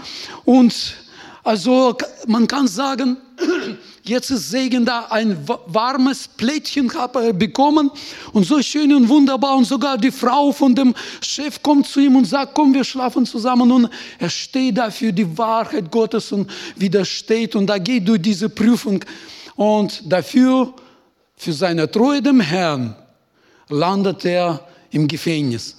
[0.43, 0.97] Und
[1.43, 3.17] also man kann sagen,
[4.05, 7.89] Jetzt ist Segen da, ein warmes Plättchen hat er bekommen
[8.33, 9.55] und so schön und wunderbar.
[9.55, 13.25] Und sogar die Frau von dem Chef kommt zu ihm und sagt, komm, wir schlafen
[13.25, 13.71] zusammen.
[13.71, 17.55] Und er steht da für die Wahrheit Gottes und widersteht.
[17.55, 19.05] Und da geht durch diese Prüfung.
[19.55, 20.73] Und dafür,
[21.37, 22.93] für seine Treue dem Herrn,
[23.69, 25.77] landet er im Gefängnis.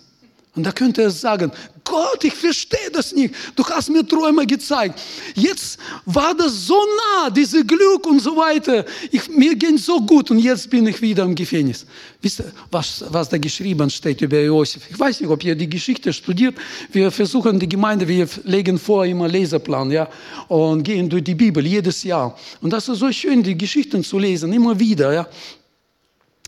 [0.56, 1.52] Und da könnte er sagen,
[1.94, 3.32] Gott, ich verstehe das nicht.
[3.54, 5.00] Du hast mir Träume gezeigt.
[5.36, 8.84] Jetzt war das so nah, diese Glück und so weiter.
[9.12, 11.86] Ich, mir ging so gut und jetzt bin ich wieder im Gefängnis.
[12.20, 14.82] Wisst ihr, was, was da geschrieben steht über Josef?
[14.90, 16.56] Ich weiß nicht, ob ihr die Geschichte studiert.
[16.90, 20.08] Wir versuchen die Gemeinde, wir legen vor immer Leseplan, ja,
[20.48, 22.36] und gehen durch die Bibel jedes Jahr.
[22.60, 25.28] Und das ist so schön, die Geschichten zu lesen, immer wieder, ja.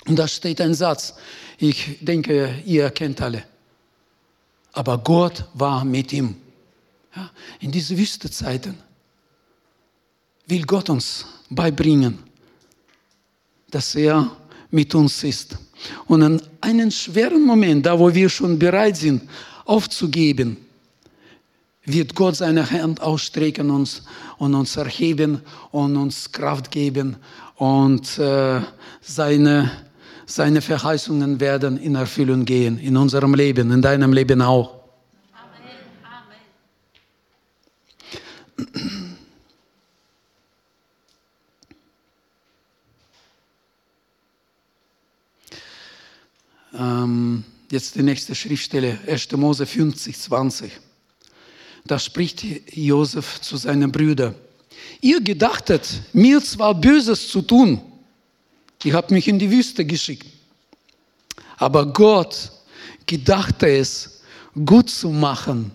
[0.09, 1.15] Und da steht ein Satz.
[1.57, 3.45] Ich denke, ihr kennt alle
[4.77, 6.37] aber Gott war mit ihm.
[7.15, 8.75] Ja, in diese Wüstezeiten
[10.47, 12.19] will Gott uns beibringen,
[13.71, 14.31] dass er
[14.71, 15.57] mit uns ist.
[16.07, 19.23] Und in einem schweren Moment, da wo wir schon bereit sind,
[19.65, 20.59] aufzugeben,
[21.87, 24.03] wird Gott seine Hand ausstrecken uns
[24.37, 27.17] und uns erheben und uns Kraft geben
[27.55, 28.61] und äh,
[29.01, 29.71] seine
[30.27, 34.75] seine Verheißungen werden in Erfüllung gehen, in unserem Leben, in deinem Leben auch.
[46.73, 47.05] Amen.
[47.05, 49.31] Ähm, jetzt die nächste Schriftstelle, 1.
[49.33, 50.73] Mose 50, 20.
[51.87, 52.45] Da spricht
[52.77, 54.35] Josef zu seinen Brüdern.
[55.01, 57.81] Ihr gedachtet, mir zwar Böses zu tun,
[58.87, 60.27] ich habe mich in die Wüste geschickt.
[61.57, 62.53] Aber Gott
[63.05, 64.21] gedachte es,
[64.65, 65.73] gut zu machen.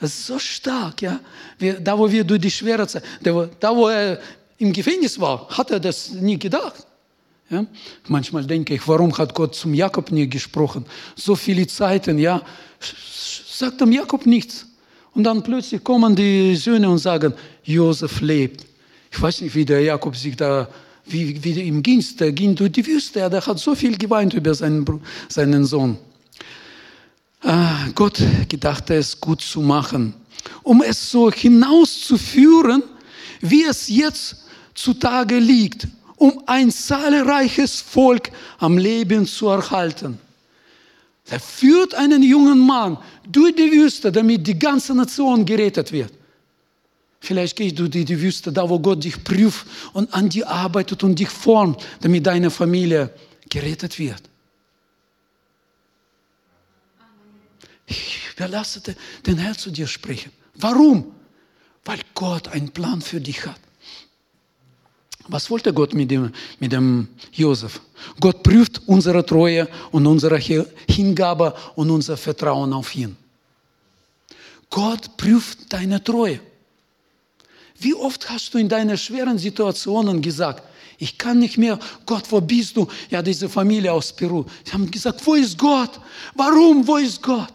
[0.00, 1.20] Das ist so stark, ja.
[1.58, 4.18] Wir, da, wo wir durch die schwere Zeit, da, wo er
[4.56, 6.86] im Gefängnis war, hat er das nie gedacht.
[7.50, 7.66] Ja?
[8.08, 10.86] Manchmal denke ich, warum hat Gott zum Jakob nie gesprochen?
[11.14, 12.40] So viele Zeiten, ja,
[13.50, 14.66] sagt dem Jakob nichts.
[15.12, 17.34] Und dann plötzlich kommen die Söhne und sagen,
[17.64, 18.64] Josef lebt.
[19.10, 20.68] Ich weiß nicht, wie der Jakob sich da
[21.06, 23.28] wie, wie ihm ging Der ging durch die Wüste.
[23.28, 24.84] Der hat so viel geweint über seinen,
[25.28, 25.98] seinen Sohn.
[27.42, 30.14] Ah, Gott gedachte es gut zu machen,
[30.62, 32.82] um es so hinauszuführen,
[33.40, 34.36] wie es jetzt
[34.74, 35.86] zutage liegt,
[36.16, 40.18] um ein zahlreiches Volk am Leben zu erhalten.
[41.28, 42.96] Er führt einen jungen Mann
[43.30, 46.12] durch die Wüste, damit die ganze Nation gerettet wird.
[47.24, 51.02] Vielleicht gehst du in die Wüste, da wo Gott dich prüft und an dir arbeitet
[51.02, 53.10] und dich formt, damit deine Familie
[53.48, 54.22] gerettet wird.
[57.86, 58.82] Ich überlasse
[59.24, 60.32] den Herrn zu dir sprechen.
[60.56, 61.14] Warum?
[61.86, 63.60] Weil Gott einen Plan für dich hat.
[65.28, 67.80] Was wollte Gott mit dem, mit dem Josef?
[68.20, 73.16] Gott prüft unsere Treue und unsere Hingabe und unser Vertrauen auf ihn.
[74.68, 76.40] Gott prüft deine Treue.
[77.84, 80.62] Wie oft hast du in deinen schweren Situationen gesagt,
[80.98, 82.88] ich kann nicht mehr, Gott, wo bist du?
[83.10, 84.46] Ja, diese Familie aus Peru.
[84.64, 86.00] Sie haben gesagt, wo ist Gott?
[86.34, 87.52] Warum, wo ist Gott?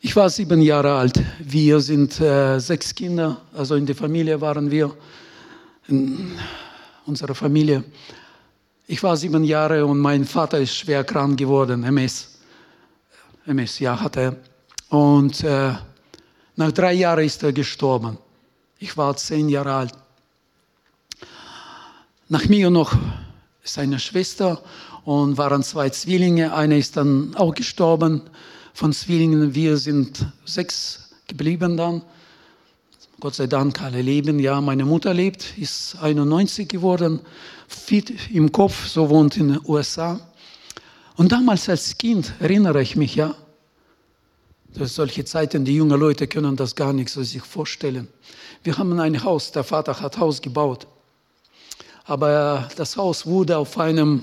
[0.00, 1.18] Ich war sieben Jahre alt.
[1.38, 4.94] Wir sind äh, sechs Kinder, also in der Familie waren wir,
[5.88, 6.32] in
[7.06, 7.84] unserer Familie.
[8.86, 12.28] Ich war sieben Jahre und mein Vater ist schwer krank geworden, MS.
[13.46, 14.36] MS, ja, hat er.
[14.90, 15.72] Und äh,
[16.56, 18.18] nach drei Jahren ist er gestorben.
[18.78, 19.92] Ich war zehn Jahre alt.
[22.28, 22.94] Nach mir noch
[23.62, 24.60] seine Schwester
[25.04, 26.54] und waren zwei Zwillinge.
[26.54, 28.22] Einer ist dann auch gestorben
[28.74, 29.54] von Zwillingen.
[29.54, 32.02] Wir sind sechs geblieben dann.
[33.20, 34.40] Gott sei Dank alle leben.
[34.40, 37.20] Ja, meine Mutter lebt, ist 91 geworden,
[37.68, 40.20] fit im Kopf, so wohnt in den USA.
[41.16, 43.36] Und damals als Kind erinnere ich mich, ja,
[44.74, 48.08] dass solche Zeiten, die jungen Leute können das gar nicht so sich vorstellen.
[48.62, 50.86] Wir haben ein Haus, der Vater hat Haus gebaut.
[52.04, 54.22] Aber das Haus wurde auf einem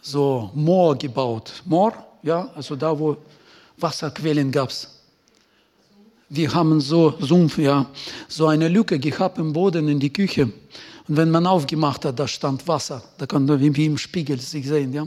[0.00, 1.62] so Moor gebaut.
[1.64, 3.16] Moor, ja, also da, wo
[3.78, 4.90] Wasserquellen gab es.
[6.28, 7.86] Wir haben so Sumpf, ja,
[8.28, 10.44] so eine Lücke gehabt im Boden in die Küche.
[11.06, 13.02] Und wenn man aufgemacht hat, da stand Wasser.
[13.18, 15.06] Da kann man wie im Spiegel sich sehen, ja.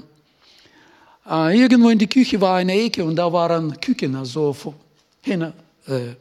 [1.29, 4.55] Äh, irgendwo in die Küche war eine Ecke und da waren Küken, also
[5.21, 5.53] Hähne,
[5.87, 6.15] äh,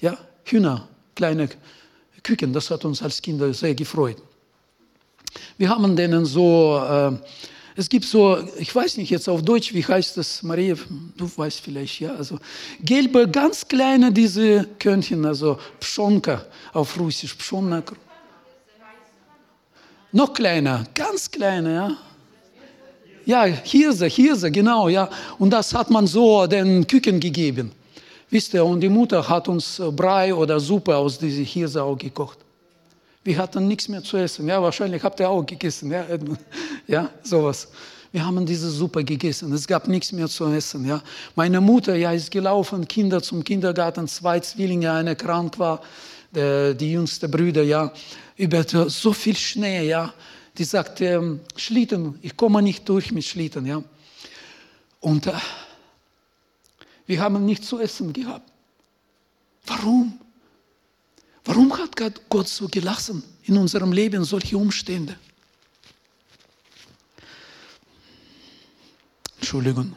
[0.00, 1.48] ja, Hühner, kleine
[2.22, 2.52] Küken.
[2.52, 4.16] Das hat uns als Kinder sehr gefreut.
[5.56, 7.12] Wir haben denen so äh,
[7.80, 10.74] es gibt so, ich weiß nicht jetzt auf Deutsch, wie heißt das, Maria,
[11.16, 12.38] du weißt vielleicht, ja, also
[12.82, 17.94] gelbe, ganz kleine diese Körnchen, also Pschonka auf Russisch, Pschonka.
[20.12, 21.96] Noch kleiner, ganz kleine, ja.
[23.30, 25.08] Ja, Hirse, Hirse, genau, ja.
[25.38, 27.70] Und das hat man so den Küken gegeben.
[28.28, 32.38] Wisst ihr, und die Mutter hat uns Brei oder Suppe aus dieser Hirse auch gekocht.
[33.22, 34.48] Wir hatten nichts mehr zu essen.
[34.48, 35.92] Ja, wahrscheinlich habt ihr auch gegessen.
[35.92, 36.04] Ja,
[36.88, 37.68] ja sowas.
[38.10, 39.52] Wir haben diese Suppe gegessen.
[39.52, 40.84] Es gab nichts mehr zu essen.
[40.84, 41.00] Ja.
[41.36, 45.82] Meine Mutter ja, ist gelaufen, Kinder zum Kindergarten, zwei Zwillinge, einer krank war,
[46.34, 47.92] der, die jüngste Brüder, ja,
[48.36, 50.12] über so viel Schnee, ja.
[50.60, 53.82] Die sagte, ähm, Schlitten, ich komme nicht durch mit Schlitten, ja.
[55.00, 55.32] Und äh,
[57.06, 58.52] wir haben nichts zu essen gehabt.
[59.64, 60.20] Warum?
[61.46, 61.96] Warum hat
[62.28, 65.16] Gott so gelassen in unserem Leben solche Umstände?
[69.38, 69.96] Entschuldigung.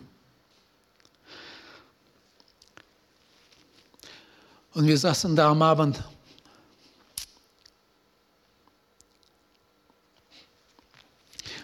[4.74, 6.02] Und wir saßen da am Abend.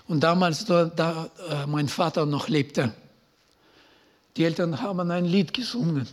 [0.10, 2.92] Und damals, da, da äh, mein Vater noch lebte,
[4.36, 6.08] die Eltern haben ein Lied gesungen.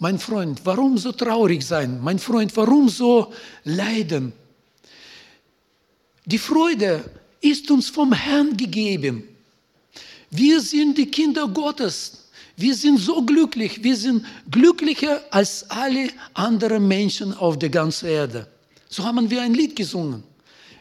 [0.00, 2.00] Mein Freund, warum so traurig sein?
[2.02, 4.32] Mein Freund, warum so leiden?
[6.24, 7.08] Die Freude
[7.40, 9.29] ist uns vom Herrn gegeben.
[10.30, 12.28] Wir sind die Kinder Gottes.
[12.56, 13.82] Wir sind so glücklich.
[13.82, 18.46] Wir sind glücklicher als alle anderen Menschen auf der ganzen Erde.
[18.88, 20.22] So haben wir ein Lied gesungen.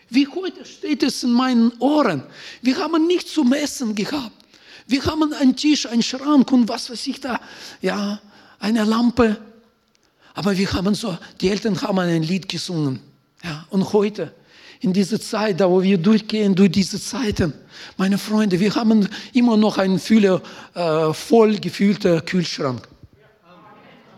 [0.10, 2.24] Wie heute steht es in meinen Ohren.
[2.62, 4.32] Wir haben nichts zum Essen gehabt.
[4.88, 7.40] Wir haben einen Tisch, einen Schrank und was weiß ich da.
[7.82, 8.20] Ja,
[8.60, 9.38] eine Lampe.
[10.34, 13.00] Aber wir haben so, die Eltern haben ein Lied gesungen.
[13.44, 14.34] Ja, und heute,
[14.82, 17.54] in dieser Zeit, da wo wir durchgehen, durch diese Zeiten,
[17.98, 20.42] meine Freunde, wir haben immer noch einen Füller,
[20.74, 22.88] äh, voll gefüllter Kühlschrank.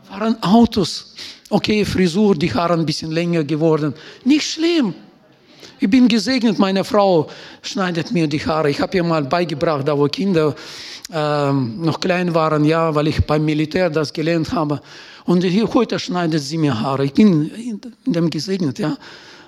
[0.04, 1.16] Fahren Autos.
[1.50, 3.94] Okay, Frisur, die Haare ein bisschen länger geworden.
[4.24, 4.94] Nicht schlimm.
[5.80, 7.28] Ich bin gesegnet, meine Frau
[7.62, 8.70] schneidet mir die Haare.
[8.70, 10.54] Ich habe ihr mal beigebracht, da wo Kinder
[11.12, 14.80] ähm, noch klein waren, ja, weil ich beim Militär das gelernt habe.
[15.26, 17.06] Und hier, heute schneidet sie mir Haare.
[17.06, 17.50] Ich bin
[18.06, 18.96] in dem gesegnet, ja.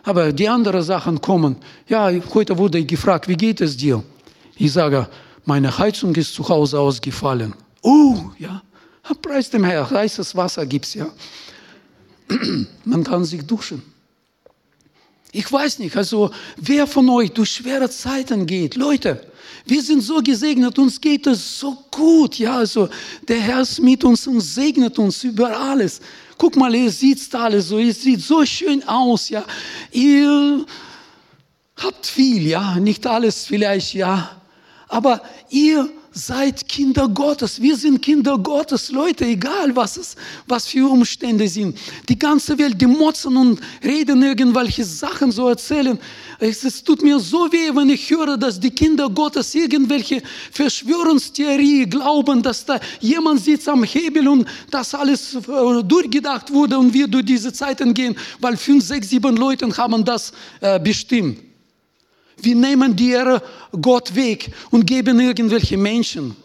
[0.03, 1.55] Aber die anderen Sachen kommen.
[1.87, 4.03] Ja, heute wurde ich gefragt, wie geht es dir?
[4.57, 5.07] Ich sage,
[5.45, 7.53] meine Heizung ist zu Hause ausgefallen.
[7.81, 8.61] Oh, ja,
[9.21, 11.07] preis dem Herrn, heißes Wasser gibt's ja.
[12.85, 13.81] Man kann sich duschen.
[15.31, 19.19] Ich weiß nicht, also wer von euch durch schwere Zeiten geht, Leute,
[19.65, 22.87] wir sind so gesegnet, uns geht es so gut, ja, also
[23.27, 26.01] der Herr ist mit uns und segnet uns über alles.
[26.37, 29.43] Guck mal, ihr seht alles so, ihr sieht so schön aus, ja.
[29.91, 30.65] Ihr
[31.77, 34.41] habt viel, ja, nicht alles vielleicht, ja,
[34.87, 37.61] aber ihr seid Kinder Gottes.
[37.61, 40.15] Wir sind Kinder Gottes, Leute, egal was es,
[40.47, 41.77] was für Umstände sind.
[42.07, 45.97] Die ganze Welt, die motzen und reden irgendwelche Sachen so erzählen.
[46.39, 50.21] Es, es tut mir so weh, wenn ich höre, dass die Kinder Gottes irgendwelche
[50.51, 56.93] Verschwörungstheorie glauben, dass da jemand sitzt am Hebel und das alles äh, durchgedacht wurde und
[56.93, 61.52] wir durch diese Zeiten gehen, weil fünf, sechs, sieben Leute haben das äh, bestimmt.
[62.43, 63.41] Wir nehmen Ehre
[63.81, 66.35] Gott weg und geben irgendwelche Menschen.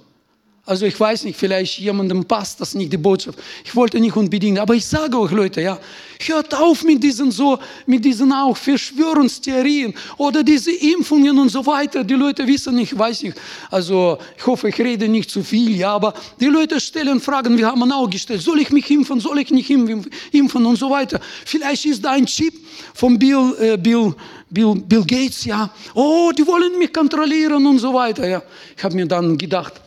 [0.68, 3.38] Also ich weiß nicht, vielleicht jemandem passt das nicht, die Botschaft.
[3.64, 5.78] Ich wollte nicht unbedingt, aber ich sage euch Leute, ja,
[6.26, 12.04] hört auf mit diesen so, mit diesen auch Verschwörungstheorien oder diese Impfungen und so weiter.
[12.04, 13.38] Die Leute wissen nicht, ich weiß nicht,
[13.70, 17.66] also ich hoffe, ich rede nicht zu viel, ja, aber die Leute stellen Fragen, wir
[17.66, 21.18] haben auch gestellt, soll ich mich impfen, soll ich nicht impfen und so weiter.
[21.46, 22.52] Vielleicht ist da ein Chip
[22.92, 24.14] von Bill, äh, Bill,
[24.50, 28.42] Bill, Bill Gates, ja, oh, die wollen mich kontrollieren und so weiter, ja.
[28.76, 29.80] Ich habe mir dann gedacht,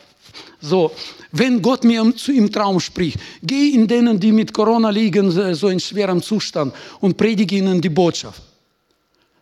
[0.62, 0.92] so,
[1.32, 5.80] wenn Gott mir im Traum spricht, geh in denen, die mit Corona liegen, so in
[5.80, 8.42] schwerem Zustand und predige ihnen die Botschaft.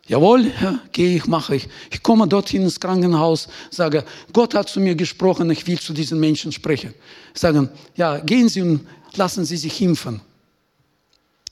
[0.08, 1.68] Jawohl, ja, gehe ich, mache ich.
[1.92, 4.04] Ich komme dorthin ins Krankenhaus, sage,
[4.34, 6.96] Gott hat zu mir gesprochen, ich will zu diesen Menschen sprechen.
[7.36, 10.22] Sagen, ja, gehen Sie und lassen Sie sich impfen.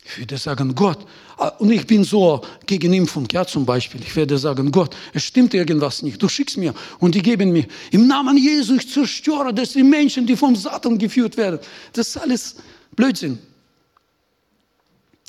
[0.10, 1.00] Ich würde sagen, Gott,
[1.38, 4.02] ah, und ich bin so gegen Impfung, ja zum Beispiel.
[4.02, 6.22] Ich werde sagen, Gott, es stimmt irgendwas nicht.
[6.22, 7.66] Du schickst mir und die geben mir.
[7.92, 11.60] Im Namen Jesu, ich zerstöre das die Menschen, die vom Satan geführt werden.
[11.92, 12.56] Das ist alles
[12.96, 13.38] Blödsinn.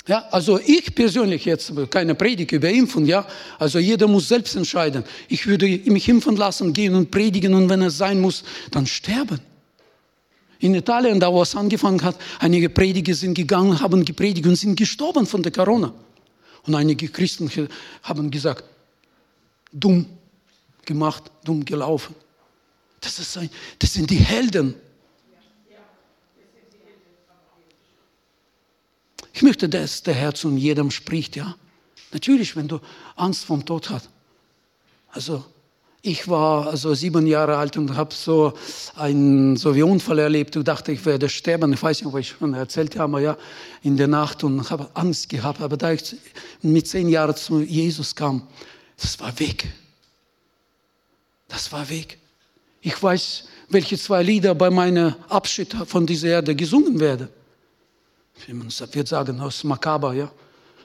[0.07, 3.27] Ja, also ich persönlich jetzt keine Predigt über Impfung, ja.
[3.59, 5.03] Also jeder muss selbst entscheiden.
[5.27, 9.39] Ich würde mich impfen lassen, gehen und predigen und wenn es sein muss, dann sterben.
[10.59, 14.75] In Italien, da wo es angefangen hat, einige Prediger sind gegangen, haben gepredigt und sind
[14.77, 15.93] gestorben von der Corona.
[16.63, 17.49] Und einige Christen
[18.03, 18.65] haben gesagt,
[19.71, 20.05] dumm
[20.85, 22.13] gemacht, dumm gelaufen.
[22.99, 24.75] Das, ist ein, das sind die Helden.
[29.31, 31.55] Ich möchte, dass der Herr zu jedem spricht, ja.
[32.11, 32.81] Natürlich, wenn du
[33.15, 34.09] Angst vom Tod hast.
[35.11, 35.45] Also,
[36.01, 38.53] ich war also sieben Jahre alt und habe so
[38.95, 40.55] einen so wie Unfall erlebt.
[40.55, 41.73] Ich dachte, ich werde sterben.
[41.73, 43.37] Ich weiß nicht, ob ich schon erzählt habe, ja,
[43.83, 45.61] in der Nacht und habe Angst gehabt.
[45.61, 46.15] Aber da ich
[46.61, 48.47] mit zehn Jahren zu Jesus kam,
[48.97, 49.67] das war weg.
[51.49, 52.17] Das war weg.
[52.81, 57.27] Ich weiß, welche zwei Lieder bei meinem Abschied von dieser Erde gesungen werden.
[58.47, 60.31] Man wird sagen, aus Makaber, ja.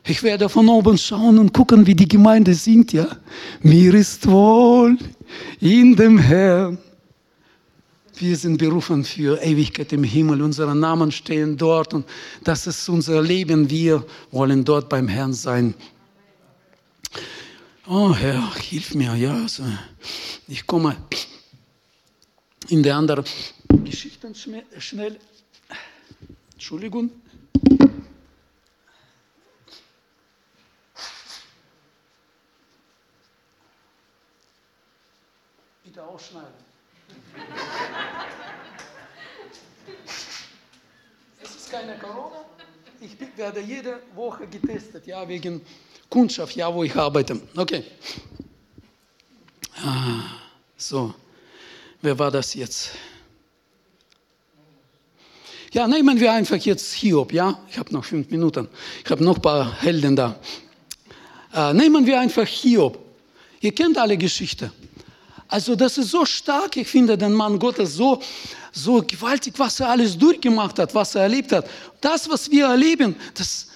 [0.06, 3.06] Ich werde von oben schauen und gucken, wie die Gemeinde singt, ja.
[3.62, 4.98] Mir ist wohl
[5.60, 6.76] in dem Herrn.
[8.16, 10.42] Wir sind berufen für Ewigkeit im Himmel.
[10.42, 12.06] Unsere Namen stehen dort und
[12.44, 13.70] das ist unser Leben.
[13.70, 15.74] Wir wollen dort beim Herrn sein.
[17.86, 19.34] Oh Herr, hilf mir, ja.
[19.34, 19.64] Also
[20.46, 20.96] ich komme
[22.68, 23.24] in der anderen
[23.84, 24.30] Geschichte
[24.78, 25.18] schnell.
[26.52, 27.10] Entschuldigung.
[36.14, 36.52] Bitte ausschneiden.
[41.42, 42.44] es ist keine Corona.
[43.00, 45.60] Ich werde jede Woche getestet, ja, wegen
[46.08, 47.40] Kundschaft, ja, wo ich arbeite.
[47.56, 47.84] Okay.
[49.76, 50.22] Ah,
[50.76, 51.12] so,
[52.00, 52.92] wer war das jetzt?
[55.72, 57.58] Ja, nehmen wir einfach jetzt Hiob, ja?
[57.68, 58.68] Ich habe noch fünf Minuten.
[59.04, 60.38] Ich habe noch ein paar Helden da.
[61.52, 62.98] Äh, nehmen wir einfach Hiob.
[63.60, 64.70] Ihr kennt alle Geschichte.
[65.54, 68.20] Also das ist so stark, ich finde den Mann Gottes so,
[68.72, 71.70] so gewaltig, was er alles durchgemacht hat, was er erlebt hat.
[72.00, 73.68] Das, was wir erleben, das,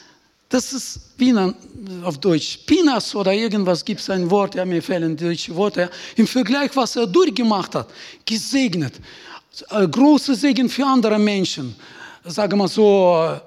[0.48, 1.32] das ist wie
[2.02, 5.90] auf Deutsch, Pinas oder irgendwas gibt es ein Wort, ja, mir fehlen deutsche Worte, ja,
[6.16, 7.88] im Vergleich, was er durchgemacht hat,
[8.26, 8.94] gesegnet.
[9.70, 11.76] Äh, große Segen für andere Menschen.
[12.24, 13.38] Sagen wir so,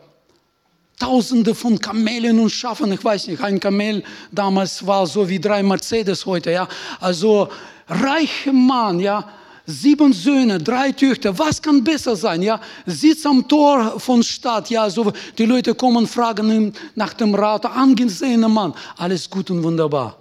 [0.97, 5.63] Tausende von Kamelen und Schafen, ich weiß nicht, ein Kamel damals war so wie drei
[5.63, 6.67] Mercedes heute, ja.
[6.99, 7.49] Also
[7.91, 9.29] reicher Mann, ja,
[9.65, 14.89] sieben Söhne, drei Töchter, was kann besser sein, ja, sitzt am Tor von Stadt, ja,
[14.89, 20.17] so, die Leute kommen, fragen ihn nach dem Rat, angesehener Mann, alles gut und wunderbar.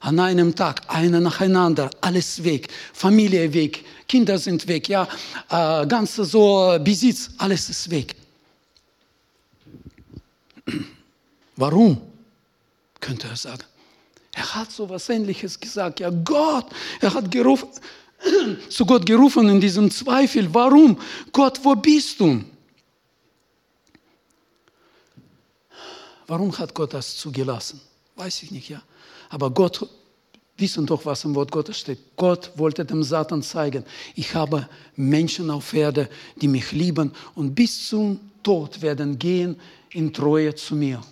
[0.00, 5.06] An einem Tag, einer nacheinander, alles weg, Familie weg, Kinder sind weg, ja,
[5.48, 8.16] äh, ganze so Besitz, alles ist weg.
[11.56, 12.00] Warum?
[12.98, 13.62] Könnte er sagen.
[14.34, 16.00] Er hat so was Ähnliches gesagt.
[16.00, 16.66] Ja, Gott,
[17.00, 17.68] er hat gerufen,
[18.68, 20.52] zu Gott gerufen in diesem Zweifel.
[20.52, 20.98] Warum?
[21.32, 22.42] Gott, wo bist du?
[26.26, 27.80] Warum hat Gott das zugelassen?
[28.16, 28.82] Weiß ich nicht, ja.
[29.28, 29.86] Aber Gott,
[30.56, 31.98] wissen doch, was im Wort Gottes steht.
[32.16, 37.88] Gott wollte dem Satan zeigen, ich habe Menschen auf Erde, die mich lieben und bis
[37.88, 39.56] zum Tod werden gehen
[39.90, 41.02] in Treue zu mir.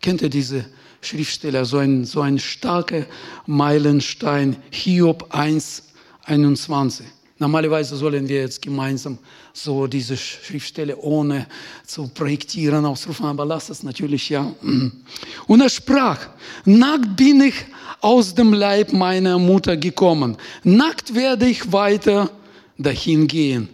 [0.00, 0.64] Kennt ihr diese
[1.00, 3.06] Schriftsteller, so ein, so ein starker
[3.46, 5.84] Meilenstein, Hiob 1,
[6.24, 7.06] 21.
[7.40, 9.16] Normalerweise sollen wir jetzt gemeinsam
[9.52, 11.46] so diese Schriftstelle ohne
[11.86, 14.52] zu projektieren ausrufen, aber lass es natürlich ja.
[15.46, 16.30] Und er sprach,
[16.64, 17.54] nackt bin ich
[18.00, 22.28] aus dem Leib meiner Mutter gekommen, nackt werde ich weiter
[22.76, 23.68] dahin gehen.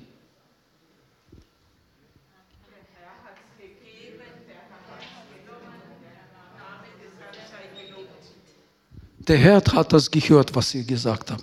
[9.27, 11.43] Der Herr hat das gehört, was ihr gesagt habt.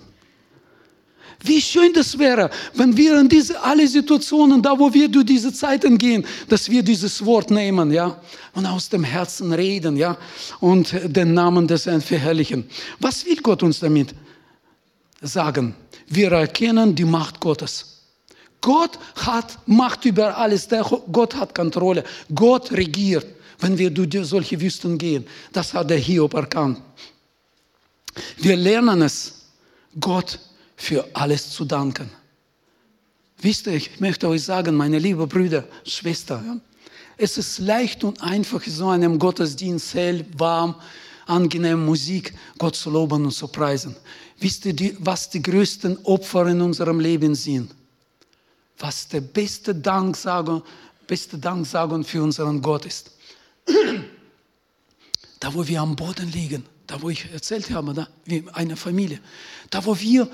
[1.44, 5.52] Wie schön das wäre, wenn wir in diese alle Situationen, da wo wir durch diese
[5.52, 8.22] Zeiten gehen, dass wir dieses Wort nehmen, ja,
[8.54, 10.18] und aus dem Herzen reden, ja,
[10.60, 12.70] und den Namen des Herrn verherrlichen.
[13.00, 14.14] Was will Gott uns damit
[15.22, 15.74] sagen?
[16.08, 18.02] Wir erkennen die Macht Gottes.
[18.60, 20.68] Gott hat Macht über alles.
[21.12, 22.04] Gott hat Kontrolle.
[22.36, 23.26] Gott regiert,
[23.60, 25.26] wenn wir durch solche Wüsten gehen.
[25.52, 26.80] Das hat der Hiob erkannt.
[28.38, 29.34] Wir lernen es,
[30.00, 30.40] Gott
[30.76, 32.10] für alles zu danken.
[33.42, 36.62] Wisst ihr, ich möchte euch sagen, meine lieben Brüder, Schwestern,
[37.18, 40.76] es ist leicht und einfach, so einem Gottesdienst hell, warm,
[41.28, 43.96] angenehm Musik, Gott zu loben und zu preisen.
[44.40, 47.74] Wisst ihr, was die größten Opfer in unserem Leben sind?
[48.80, 50.64] Was der beste Danksagung,
[51.06, 53.12] beste Danksagung für unseren Gott ist.
[55.40, 59.22] Da, wo wir am Boden liegen, da, wo ich erzählt habe, da, wie eine Familie,
[59.70, 60.30] da, wo wir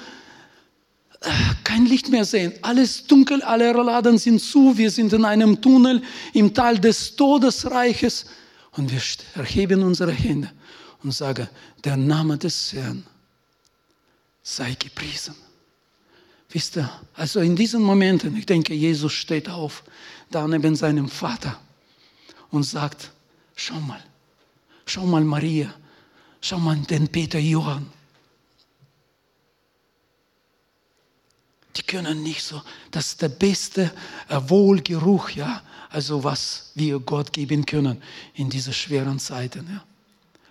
[1.63, 2.53] kein Licht mehr sehen.
[2.63, 4.77] Alles dunkel, alle Laden sind zu.
[4.77, 6.01] Wir sind in einem Tunnel
[6.33, 8.25] im Tal des Todesreiches.
[8.71, 9.01] Und wir
[9.35, 10.51] erheben unsere Hände
[11.03, 11.47] und sagen,
[11.83, 13.03] der Name des Herrn
[14.43, 15.35] sei gepriesen.
[16.49, 19.83] Wisst ihr, also in diesen Momenten, ich denke, Jesus steht auf,
[20.31, 21.59] da neben seinem Vater
[22.51, 23.11] und sagt,
[23.55, 24.03] schau mal,
[24.85, 25.73] schau mal Maria,
[26.41, 27.87] schau mal den Peter Johann,
[31.77, 32.61] die können nicht so,
[32.91, 33.91] das ist der beste
[34.29, 38.01] äh, Wohlgeruch, ja, also was wir Gott geben können
[38.33, 39.83] in diese schweren Zeiten, ja.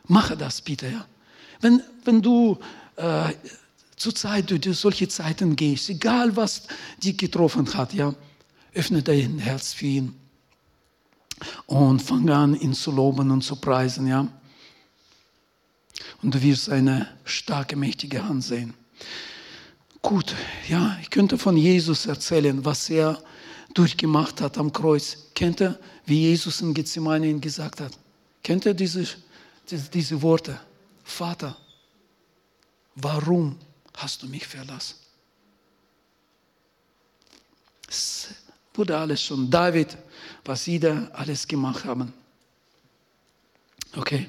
[0.09, 1.05] Mache das bitte, ja.
[1.61, 2.59] Wenn, wenn du
[2.95, 3.33] äh,
[3.97, 6.63] zur Zeit durch solche Zeiten gehst, egal was
[7.03, 8.15] dich getroffen hat, ja,
[8.73, 10.15] öffne dein Herz für ihn
[11.67, 14.29] und fang an, ihn zu loben und zu preisen, ja.
[16.23, 18.75] Und du wirst eine starke, mächtige Hand sehen.
[20.03, 20.35] Gut,
[20.69, 23.21] ja, ich könnte von Jesus erzählen, was er
[23.75, 25.19] durchgemacht hat am Kreuz.
[25.35, 27.93] Kennt ihr, wie Jesus in Gethsemane ihn gesagt hat?
[28.43, 29.07] Kennt ihr diese,
[29.69, 30.61] diese, Worte?
[31.05, 31.57] Vater,
[32.95, 33.59] warum
[33.95, 34.97] hast du mich verlassen?
[37.89, 38.29] Es
[38.75, 39.97] wurde alles schon David,
[40.45, 42.13] was sie da alles gemacht haben.
[43.97, 44.29] Okay.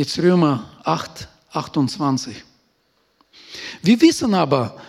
[0.00, 2.34] Jetzt Römer 8, 28.
[3.82, 4.80] Wir wissen aber,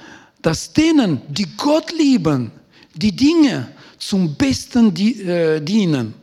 [0.41, 2.49] dass denen, die Gott lieben,
[2.95, 6.13] die Dinge zum Besten äh, dienen,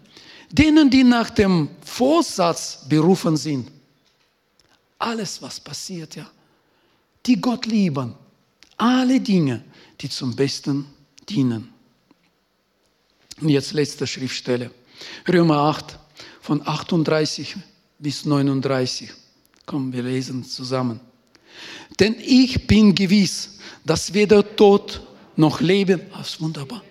[0.50, 3.70] denen, die nach dem Vorsatz berufen sind.
[4.98, 6.26] Alles, was passiert, ja.
[7.26, 8.14] Die Gott lieben,
[8.78, 9.64] alle Dinge,
[10.00, 10.86] die zum Besten
[11.28, 11.68] dienen.
[13.38, 14.70] Und jetzt letzte Schriftstelle.
[15.28, 15.98] Römer 8,
[16.40, 17.54] von 38
[17.98, 19.10] bis 39.
[19.66, 21.00] Kommen wir lesen zusammen.
[21.98, 25.00] Denn ich bin gewiss, dass weder Tod
[25.36, 26.82] noch Leben, das ist wunderbar.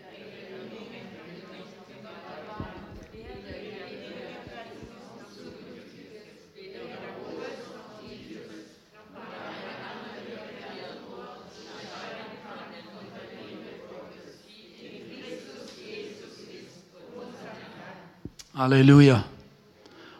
[18.53, 19.36] Halleluja.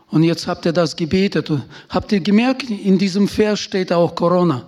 [0.10, 1.51] Und jetzt habt ihr das gebetet.
[1.89, 4.68] Habt ihr gemerkt, in diesem Vers steht auch Corona.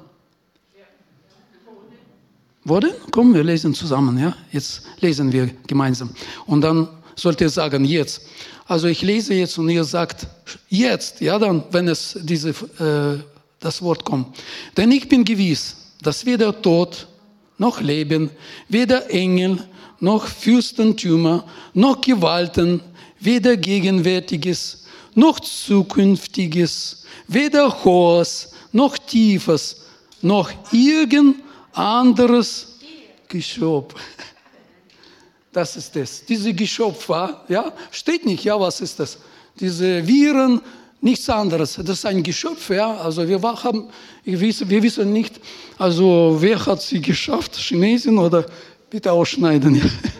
[2.63, 2.93] Wurde?
[3.11, 4.17] Komm, wir lesen zusammen.
[4.17, 4.35] Ja?
[4.51, 6.09] Jetzt lesen wir gemeinsam.
[6.45, 8.21] Und dann sollt ihr sagen, jetzt.
[8.65, 10.27] Also ich lese jetzt und ihr sagt,
[10.67, 13.23] jetzt, ja dann, wenn es diese, äh,
[13.59, 14.37] das Wort kommt.
[14.77, 17.07] Denn ich bin gewiss, dass weder Tod
[17.57, 18.29] noch Leben,
[18.67, 19.63] weder Engel
[19.99, 22.81] noch Fürstentümer noch Gewalten,
[23.19, 24.85] weder Gegenwärtiges
[25.19, 29.81] noch Zukünftiges, weder Hohes, noch Tiefes,
[30.21, 31.37] noch irgend
[31.73, 32.79] anderes
[33.27, 33.95] Geschöpf.
[35.51, 36.25] Das ist es.
[36.25, 39.17] Diese Geschöpf war, ja, steht nicht, ja, was ist das?
[39.59, 40.61] Diese Viren,
[41.01, 41.75] nichts anderes.
[41.75, 42.95] Das ist ein Geschöpf, ja.
[42.97, 43.89] Also wir haben,
[44.23, 45.39] wissen, wir wissen nicht,
[45.77, 48.45] also wer hat sie geschafft, Chinesin oder
[48.89, 49.75] bitte ausschneiden.
[49.75, 49.83] Ja.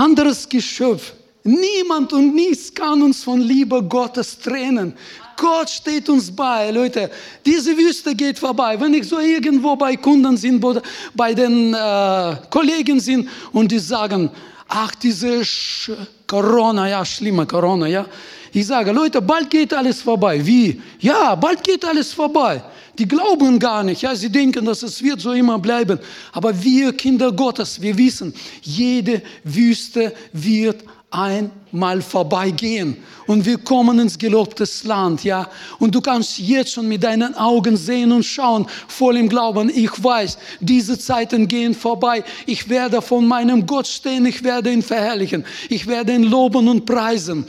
[0.00, 1.12] Anderes Geschöpf.
[1.44, 4.94] Niemand und nichts kann uns von Liebe Gottes trennen.
[5.36, 7.10] Gott steht uns bei, Leute.
[7.44, 8.80] Diese Wüste geht vorbei.
[8.80, 10.80] Wenn ich so irgendwo bei Kunden bin
[11.14, 14.30] bei den äh, Kollegen sind und die sagen,
[14.68, 15.90] ach, diese Sch
[16.26, 18.06] Corona, ja, schlimme Corona, ja.
[18.52, 20.44] Ich sage, Leute, bald geht alles vorbei.
[20.44, 20.80] Wie?
[20.98, 22.62] Ja, bald geht alles vorbei.
[22.98, 25.98] Die glauben gar nicht, ja, sie denken, dass es wird so immer bleiben.
[26.32, 32.96] Aber wir Kinder Gottes, wir wissen, jede Wüste wird einmal vorbeigehen
[33.26, 35.48] und wir kommen ins gelobtes Land, ja.
[35.78, 39.70] Und du kannst jetzt schon mit deinen Augen sehen und schauen, voll im Glauben.
[39.70, 42.22] Ich weiß, diese Zeiten gehen vorbei.
[42.46, 46.86] Ich werde von meinem Gott stehen, ich werde ihn verherrlichen, ich werde ihn loben und
[46.86, 47.46] preisen.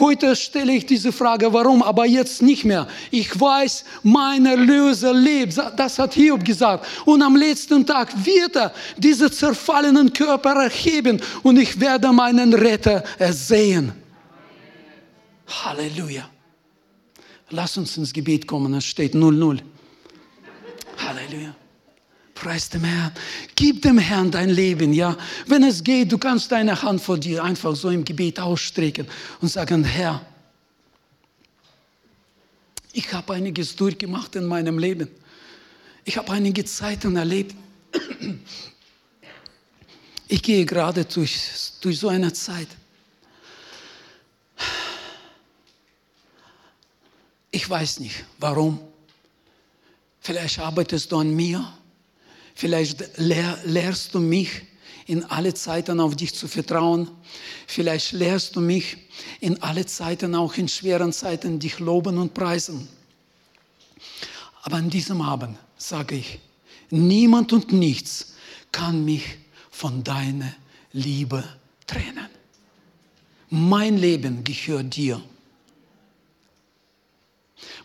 [0.00, 2.88] Heute stelle ich diese Frage, warum, aber jetzt nicht mehr.
[3.10, 5.56] Ich weiß, mein Erlöser lebt.
[5.76, 6.86] Das hat Hiob gesagt.
[7.04, 13.04] Und am letzten Tag wird er diese zerfallenen Körper erheben und ich werde meinen Retter
[13.18, 13.92] ersehen.
[15.46, 16.28] Halleluja.
[17.50, 19.60] Lass uns ins Gebet kommen, es steht 0-0.
[20.98, 21.54] Halleluja.
[22.44, 23.10] Preis dem Herrn.
[23.54, 25.16] Gib dem Herrn dein Leben, ja.
[25.46, 29.08] Wenn es geht, du kannst deine Hand vor dir einfach so im Gebet ausstrecken
[29.40, 30.20] und sagen, Herr,
[32.92, 35.08] ich habe einiges durchgemacht in meinem Leben.
[36.04, 37.56] Ich habe einige Zeiten erlebt.
[40.28, 41.38] Ich gehe gerade durch,
[41.80, 42.68] durch so eine Zeit.
[47.50, 48.80] Ich weiß nicht, warum.
[50.20, 51.72] Vielleicht arbeitest du an mir
[52.54, 54.62] Vielleicht lehr, lehrst du mich,
[55.06, 57.10] in alle Zeiten auf dich zu vertrauen.
[57.66, 58.96] Vielleicht lehrst du mich,
[59.40, 62.88] in alle Zeiten, auch in schweren Zeiten, dich loben und preisen.
[64.62, 66.38] Aber an diesem Abend sage ich,
[66.90, 68.34] niemand und nichts
[68.72, 69.24] kann mich
[69.70, 70.54] von deiner
[70.92, 71.44] Liebe
[71.86, 72.28] trennen.
[73.50, 75.22] Mein Leben gehört dir.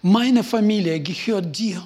[0.01, 1.85] Meine Familie gehört dir.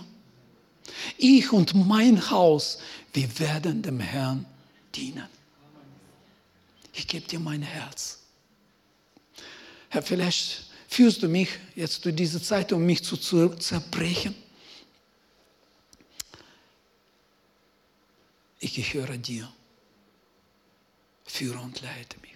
[1.17, 2.79] Ich und mein Haus,
[3.13, 4.45] wir werden dem Herrn
[4.95, 5.27] dienen.
[6.93, 8.19] Ich gebe dir mein Herz.
[9.89, 14.35] Herr, vielleicht führst du mich jetzt durch diese Zeit, um mich zu zerbrechen.
[18.59, 19.51] Ich gehöre dir.
[21.25, 22.32] Führe und leite mich.